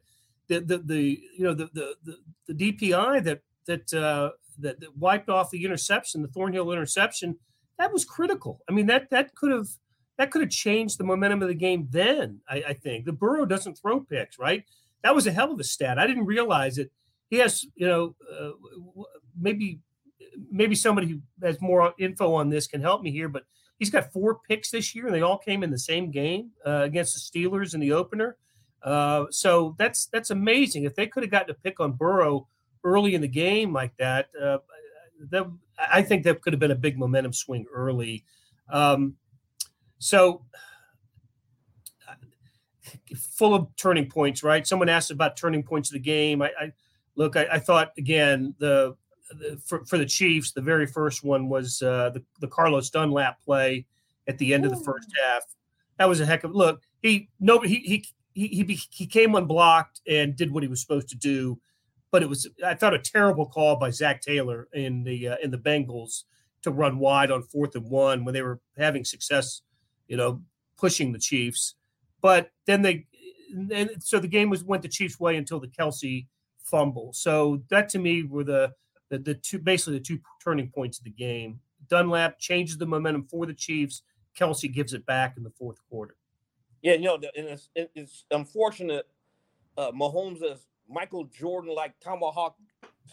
the 0.50 0.60
the, 0.60 0.78
the 0.78 1.22
you 1.38 1.44
know 1.44 1.54
the, 1.54 1.70
the 1.72 2.16
the 2.48 2.54
DPI 2.54 3.24
that 3.24 3.40
that 3.66 3.94
uh, 3.94 4.30
that, 4.58 4.80
that 4.80 4.96
wiped 4.96 5.30
off 5.30 5.50
the 5.50 5.64
interception, 5.64 6.22
the 6.22 6.28
Thornhill 6.28 6.72
interception, 6.72 7.36
that 7.78 7.92
was 7.92 8.04
critical. 8.04 8.60
I 8.68 8.72
mean 8.72 8.86
that 8.86 9.08
that 9.10 9.34
could 9.34 9.52
have 9.52 9.68
that 10.18 10.30
could 10.30 10.42
have 10.42 10.50
changed 10.50 10.98
the 10.98 11.04
momentum 11.04 11.40
of 11.40 11.48
the 11.48 11.54
game. 11.54 11.86
Then 11.90 12.40
I, 12.48 12.64
I 12.68 12.72
think 12.74 13.06
the 13.06 13.12
Burrow 13.12 13.46
doesn't 13.46 13.78
throw 13.78 14.00
picks, 14.00 14.38
right? 14.38 14.64
That 15.02 15.14
was 15.14 15.26
a 15.26 15.32
hell 15.32 15.52
of 15.52 15.60
a 15.60 15.64
stat. 15.64 15.98
I 15.98 16.06
didn't 16.06 16.26
realize 16.26 16.76
it. 16.76 16.90
He 17.30 17.36
has, 17.36 17.64
you 17.76 17.86
know, 17.86 18.16
uh, 18.38 18.50
maybe 19.40 19.78
maybe 20.50 20.74
somebody 20.74 21.06
who 21.06 21.20
has 21.42 21.60
more 21.60 21.94
info 21.98 22.34
on 22.34 22.50
this 22.50 22.66
can 22.66 22.80
help 22.80 23.02
me 23.02 23.12
here, 23.12 23.28
but 23.28 23.44
he's 23.78 23.90
got 23.90 24.12
four 24.12 24.40
picks 24.48 24.72
this 24.72 24.94
year, 24.94 25.06
and 25.06 25.14
they 25.14 25.22
all 25.22 25.38
came 25.38 25.62
in 25.62 25.70
the 25.70 25.78
same 25.78 26.10
game 26.10 26.50
uh, 26.66 26.82
against 26.82 27.14
the 27.14 27.20
Steelers 27.40 27.72
in 27.72 27.80
the 27.80 27.92
opener. 27.92 28.36
Uh, 28.82 29.26
so 29.30 29.74
that's 29.78 30.06
that's 30.06 30.30
amazing. 30.30 30.84
If 30.84 30.94
they 30.94 31.06
could 31.06 31.22
have 31.22 31.30
gotten 31.30 31.50
a 31.50 31.54
pick 31.54 31.80
on 31.80 31.92
Burrow 31.92 32.46
early 32.84 33.14
in 33.14 33.20
the 33.20 33.28
game 33.28 33.72
like 33.72 33.96
that, 33.98 34.28
uh, 34.40 34.58
that 35.30 35.46
I 35.78 36.02
think 36.02 36.24
that 36.24 36.40
could 36.40 36.52
have 36.52 36.60
been 36.60 36.70
a 36.70 36.76
big 36.76 36.98
momentum 36.98 37.32
swing 37.32 37.66
early. 37.72 38.24
Um, 38.70 39.16
so 39.98 40.44
full 43.16 43.54
of 43.54 43.68
turning 43.76 44.08
points, 44.08 44.42
right? 44.42 44.66
Someone 44.66 44.88
asked 44.88 45.10
about 45.10 45.36
turning 45.36 45.62
points 45.62 45.90
of 45.90 45.94
the 45.94 46.00
game. 46.00 46.42
I, 46.42 46.50
I 46.60 46.72
look, 47.16 47.36
I, 47.36 47.46
I, 47.52 47.58
thought 47.58 47.92
again 47.98 48.54
the 48.58 48.96
for, 49.64 49.84
for 49.84 49.98
the 49.98 50.06
Chiefs, 50.06 50.52
the 50.52 50.60
very 50.60 50.86
first 50.86 51.22
one 51.22 51.48
was 51.48 51.82
uh, 51.82 52.10
the, 52.10 52.22
the 52.40 52.48
Carlos 52.48 52.90
Dunlap 52.90 53.42
play 53.42 53.86
at 54.26 54.38
the 54.38 54.54
end 54.54 54.64
Ooh. 54.64 54.70
of 54.70 54.78
the 54.78 54.84
first 54.84 55.08
half. 55.22 55.42
That 55.98 56.08
was 56.08 56.20
a 56.20 56.26
heck 56.26 56.44
of 56.44 56.54
look. 56.54 56.82
He 57.02 57.28
no 57.38 57.60
he 57.60 57.76
he 57.76 58.06
he 58.32 58.48
he, 58.48 58.80
he 58.90 59.06
came 59.06 59.34
unblocked 59.34 60.00
and 60.06 60.36
did 60.36 60.52
what 60.52 60.62
he 60.62 60.68
was 60.68 60.80
supposed 60.80 61.08
to 61.10 61.16
do, 61.16 61.58
but 62.10 62.22
it 62.22 62.28
was 62.28 62.48
I 62.64 62.74
thought 62.74 62.94
a 62.94 62.98
terrible 62.98 63.46
call 63.46 63.76
by 63.76 63.90
Zac 63.90 64.20
Taylor 64.20 64.68
in 64.72 65.02
the 65.04 65.28
uh, 65.28 65.36
in 65.42 65.50
the 65.50 65.58
Bengals 65.58 66.24
to 66.62 66.70
run 66.70 66.98
wide 66.98 67.30
on 67.30 67.42
fourth 67.42 67.74
and 67.74 67.88
one 67.88 68.24
when 68.24 68.34
they 68.34 68.42
were 68.42 68.60
having 68.76 69.04
success, 69.04 69.62
you 70.08 70.16
know, 70.16 70.42
pushing 70.76 71.12
the 71.12 71.18
Chiefs. 71.18 71.74
But 72.20 72.50
then 72.66 72.82
they 72.82 73.06
and 73.72 73.90
so 74.00 74.18
the 74.18 74.28
game 74.28 74.50
was 74.50 74.64
went 74.64 74.82
the 74.82 74.88
Chiefs' 74.88 75.18
way 75.18 75.36
until 75.36 75.60
the 75.60 75.68
Kelce 75.68 76.26
fumble. 76.58 77.12
So 77.12 77.62
that 77.70 77.88
to 77.90 77.98
me 77.98 78.22
were 78.22 78.44
the 78.44 78.72
the, 79.08 79.18
the 79.18 79.34
two 79.34 79.58
basically 79.58 79.94
the 79.94 80.04
two 80.04 80.20
turning 80.42 80.70
points 80.70 80.98
of 80.98 81.04
the 81.04 81.10
game. 81.10 81.60
Dunlap 81.88 82.38
changes 82.38 82.78
the 82.78 82.86
momentum 82.86 83.24
for 83.24 83.46
the 83.46 83.54
Chiefs. 83.54 84.02
Kelce 84.38 84.72
gives 84.72 84.94
it 84.94 85.04
back 85.06 85.36
in 85.36 85.42
the 85.42 85.50
fourth 85.50 85.78
quarter. 85.88 86.14
Yeah, 86.82 86.94
you 86.94 87.04
know, 87.04 87.14
and 87.14 87.46
it's, 87.46 87.68
it's 87.74 88.24
unfortunate. 88.30 89.06
Uh, 89.76 89.92
Mahomes 89.92 90.42
is 90.42 90.66
Michael 90.88 91.24
Jordan 91.24 91.74
like 91.74 91.98
tomahawk 92.00 92.56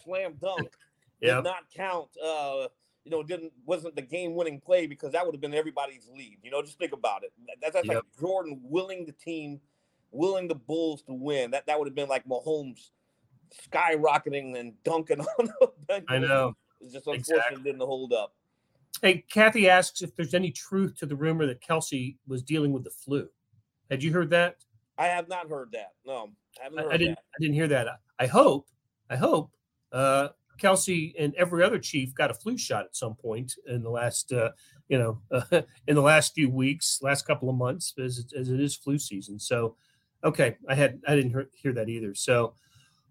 slam 0.04 0.36
dunk 0.42 0.72
yep. 1.22 1.38
did 1.38 1.44
not 1.44 1.70
count. 1.76 2.10
Uh, 2.24 2.68
you 3.04 3.12
know, 3.12 3.24
didn't 3.24 3.54
wasn't 3.66 3.96
the 3.96 4.02
game 4.02 4.36
winning 4.36 4.60
play 4.60 4.86
because 4.86 5.14
that 5.14 5.26
would 5.26 5.34
have 5.34 5.42
been 5.42 5.54
everybody's 5.54 6.10
lead. 6.14 6.38
You 6.44 6.52
know, 6.52 6.62
just 6.62 6.78
think 6.78 6.94
about 6.94 7.24
it. 7.24 7.32
That's, 7.62 7.74
that's 7.74 7.88
yep. 7.88 7.96
like 7.96 8.04
Jordan 8.20 8.60
willing 8.64 9.06
the 9.06 9.14
team, 9.14 9.62
willing 10.12 10.48
the 10.48 10.56
Bulls 10.56 11.04
to 11.04 11.14
win. 11.14 11.52
That 11.52 11.66
that 11.68 11.80
would 11.80 11.88
have 11.88 11.96
been 11.96 12.10
like 12.10 12.26
Mahomes 12.26 12.90
skyrocketing 13.72 14.58
and 14.58 14.74
dunking 14.84 15.22
on 15.40 15.50
the 15.60 15.72
Bengals. 15.88 16.06
I 16.10 16.18
know. 16.18 16.56
It's 16.82 16.94
just 16.94 17.08
unfortunate 17.08 17.38
exactly. 17.38 17.64
didn't 17.64 17.82
hold 17.82 18.14
up. 18.14 18.34
Hey, 19.02 19.24
Kathy 19.30 19.70
asks 19.70 20.02
if 20.02 20.16
there's 20.16 20.34
any 20.34 20.52
truth 20.52 20.98
to 20.98 21.06
the 21.06 21.16
rumor 21.16 21.46
that 21.46 21.62
Kelce 21.62 22.18
was 22.28 22.42
dealing 22.42 22.72
with 22.72 22.84
the 22.84 22.90
flu. 22.90 23.30
Had 23.90 24.04
you 24.04 24.12
heard 24.12 24.30
that? 24.32 24.58
I 24.98 25.08
have 25.08 25.28
not 25.28 25.50
heard 25.50 25.72
that. 25.74 25.92
No, 26.06 26.32
I 26.60 26.64
haven't. 26.64 26.80
I, 26.80 26.94
I, 26.94 26.98
didn't. 26.98 27.16
That. 27.16 27.24
I 27.36 27.42
didn't 27.42 27.56
hear 27.56 27.68
that. 27.68 27.88
I 28.20 28.28
hope. 28.28 28.68
I 29.10 29.16
hope. 29.16 29.52
Uh, 29.92 30.30
Kelce 30.58 31.14
and 31.18 31.34
every 31.36 31.64
other 31.64 31.80
Chief 31.80 32.14
got 32.16 32.32
a 32.32 32.34
flu 32.34 32.58
shot 32.58 32.86
at 32.86 32.96
some 32.96 33.16
point 33.16 33.54
in 33.68 33.84
the 33.84 33.90
last, 33.90 34.32
uh, 34.34 34.52
you 34.90 34.98
know, 34.98 35.22
uh, 35.32 35.62
in 35.88 35.96
the 35.96 36.02
last 36.02 36.34
few 36.34 36.50
weeks, 36.50 37.00
last 37.02 37.28
couple 37.28 37.50
of 37.50 37.56
months, 37.56 37.94
as 38.04 38.20
it, 38.20 38.34
as 38.38 38.50
it 38.50 38.60
is 38.60 38.76
flu 38.76 38.98
season. 38.98 39.40
So, 39.40 39.76
okay, 40.24 40.58
I 40.68 40.76
had 40.76 41.00
I 41.08 41.16
didn't 41.16 41.32
hear, 41.32 41.50
hear 41.54 41.74
that 41.74 41.90
either. 41.90 42.16
So, 42.16 42.54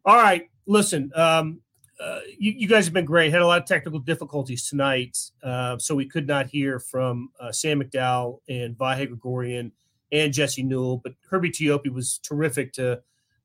all 0.05 0.17
right, 0.17 0.49
listen, 0.67 1.11
um, 1.15 1.61
uh, 1.99 2.21
you, 2.39 2.53
you, 2.53 2.69
guys 2.69 2.85
have 2.85 2.93
been 2.93 3.07
great. 3.07 3.33
Had 3.33 3.41
a 3.41 3.47
lot 3.47 3.63
of 3.63 3.67
technical 3.67 4.01
difficulties 4.01 4.69
tonight, 4.69 5.17
uh, 5.43 5.79
so 5.79 5.95
we 5.95 6.07
could 6.07 6.27
not 6.27 6.47
hear 6.47 6.79
from 6.79 7.31
uh, 7.41 7.51
Sam 7.53 7.83
McDowell 7.83 8.41
and 8.49 8.77
Vahe 8.77 9.09
Gregorian 9.09 9.73
and 10.13 10.33
Jesse 10.33 10.63
Newell. 10.63 10.99
But 10.99 11.15
Herbie 11.29 11.51
Teope 11.51 11.93
was 11.93 12.19
terrific 12.19 12.73
to 12.75 13.03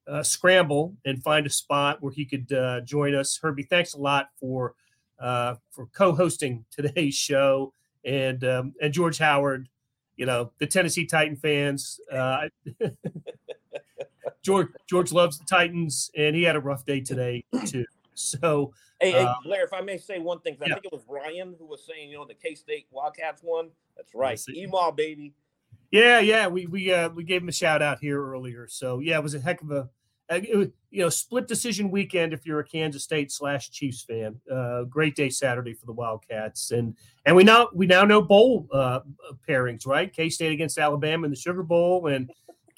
uh, 0.08 0.24
scramble 0.24 0.96
and 1.06 1.22
find 1.22 1.46
a 1.46 1.50
spot 1.50 2.02
where 2.02 2.12
he 2.12 2.26
could 2.26 2.52
uh, 2.52 2.82
join 2.82 3.16
us. 3.16 3.40
Herbie, 3.42 3.64
thanks 3.64 3.94
a 3.94 4.00
lot 4.00 4.30
for 4.40 4.76
uh, 5.20 5.56
for 5.70 5.88
co-hosting 5.88 6.66
today's 6.72 7.16
show, 7.16 7.74
and 8.04 8.44
um, 8.44 8.74
and 8.82 8.94
George 8.94 9.18
Howard, 9.18 9.70
you 10.18 10.26
know 10.26 10.52
the 10.58 10.68
Tennessee 10.68 11.06
Titan 11.06 11.36
fans. 11.36 12.00
Uh, 12.12 12.48
George 14.44 14.70
George 14.90 15.12
loves 15.12 15.38
the 15.38 15.46
Titans, 15.46 16.10
and 16.18 16.36
he 16.36 16.44
had 16.44 16.56
a 16.56 16.60
rough 16.60 16.86
day 16.86 17.02
today 17.02 17.44
too. 17.66 17.86
So, 18.14 18.74
hey, 19.00 19.12
hey 19.12 19.28
Blair, 19.44 19.64
if 19.64 19.74
I 19.74 19.82
may 19.82 19.98
say 19.98 20.20
one 20.20 20.40
thing, 20.42 20.58
I 20.62 20.66
think 20.66 20.86
it 20.86 20.92
was 20.92 21.04
Ryan 21.08 21.56
who 21.58 21.66
was 21.66 21.86
saying, 21.86 22.10
you 22.10 22.18
know, 22.18 22.26
the 22.26 22.34
K 22.34 22.56
State 22.56 22.88
Wildcats 22.92 23.42
won. 23.44 23.70
That's 23.96 24.14
right, 24.14 24.42
Emaw 24.50 24.92
baby. 24.92 25.34
Yeah, 25.92 26.20
yeah, 26.22 26.48
we 26.48 26.68
we 26.68 26.92
uh, 26.94 27.10
we 27.10 27.24
gave 27.26 27.42
him 27.42 27.50
a 27.50 27.54
shout 27.54 27.82
out 27.82 28.00
here 28.00 28.24
earlier. 28.24 28.68
So 28.70 29.00
yeah, 29.00 29.18
it 29.18 29.24
was 29.24 29.36
a 29.36 29.40
heck 29.40 29.62
of 29.62 29.72
a, 29.72 29.90
a 30.30 30.40
was, 30.56 30.68
you 30.90 31.04
know 31.04 31.10
split 31.10 31.50
decision 31.50 31.92
weekend 31.92 32.32
if 32.32 32.46
you're 32.46 32.62
a 32.62 32.66
Kansas 32.66 33.04
State 33.04 33.30
slash 33.30 33.70
Chiefs 33.72 34.04
fan. 34.04 34.40
Uh, 34.50 34.84
great 34.84 35.16
day 35.16 35.30
Saturday 35.30 35.74
for 35.74 35.86
the 35.86 35.92
Wildcats, 35.92 36.72
and 36.72 36.96
and 37.26 37.36
we 37.36 37.44
now 37.44 37.68
we 37.74 37.88
now 37.88 38.06
know 38.06 38.22
bowl 38.22 38.68
uh, 38.72 39.02
pairings, 39.48 39.86
right? 39.86 40.14
K 40.14 40.30
State 40.30 40.54
against 40.54 40.78
Alabama 40.78 41.26
in 41.26 41.32
the 41.32 41.38
Sugar 41.38 41.64
Bowl, 41.64 42.08
and 42.08 42.32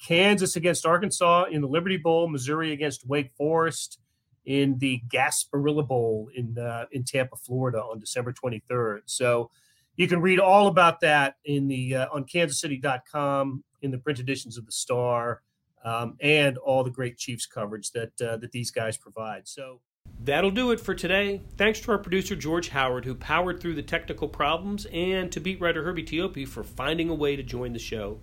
Kansas 0.04 0.56
against 0.56 0.84
Arkansas 0.84 1.44
in 1.44 1.60
the 1.60 1.68
Liberty 1.68 1.96
Bowl, 1.96 2.28
Missouri 2.28 2.72
against 2.72 3.06
Wake 3.06 3.30
Forest 3.36 4.00
in 4.44 4.76
the 4.78 5.00
Gasparilla 5.08 5.86
Bowl 5.86 6.30
in 6.34 6.58
uh, 6.58 6.86
in 6.90 7.04
Tampa, 7.04 7.36
Florida, 7.36 7.78
on 7.78 8.00
December 8.00 8.32
23rd. 8.32 9.02
So 9.06 9.50
you 9.96 10.08
can 10.08 10.20
read 10.20 10.40
all 10.40 10.66
about 10.66 11.00
that 11.00 11.36
in 11.44 11.68
the 11.68 11.96
uh, 11.96 12.06
on 12.12 12.24
kansascity.com 12.24 13.64
in 13.82 13.90
the 13.90 13.98
print 13.98 14.18
editions 14.18 14.58
of 14.58 14.66
the 14.66 14.72
Star 14.72 15.42
um, 15.84 16.16
and 16.20 16.58
all 16.58 16.82
the 16.82 16.90
great 16.90 17.18
Chiefs 17.18 17.46
coverage 17.46 17.92
that 17.92 18.20
uh, 18.20 18.36
that 18.38 18.52
these 18.52 18.70
guys 18.70 18.96
provide. 18.96 19.46
So 19.46 19.80
that'll 20.20 20.50
do 20.50 20.70
it 20.70 20.80
for 20.80 20.94
today. 20.94 21.42
Thanks 21.56 21.80
to 21.80 21.92
our 21.92 21.98
producer 21.98 22.34
George 22.34 22.70
Howard 22.70 23.04
who 23.04 23.14
powered 23.14 23.60
through 23.60 23.74
the 23.74 23.82
technical 23.82 24.28
problems, 24.28 24.86
and 24.86 25.30
to 25.32 25.40
beat 25.40 25.60
writer 25.60 25.84
Herbie 25.84 26.04
Teope 26.04 26.48
for 26.48 26.64
finding 26.64 27.10
a 27.10 27.14
way 27.14 27.36
to 27.36 27.42
join 27.42 27.72
the 27.72 27.78
show. 27.78 28.18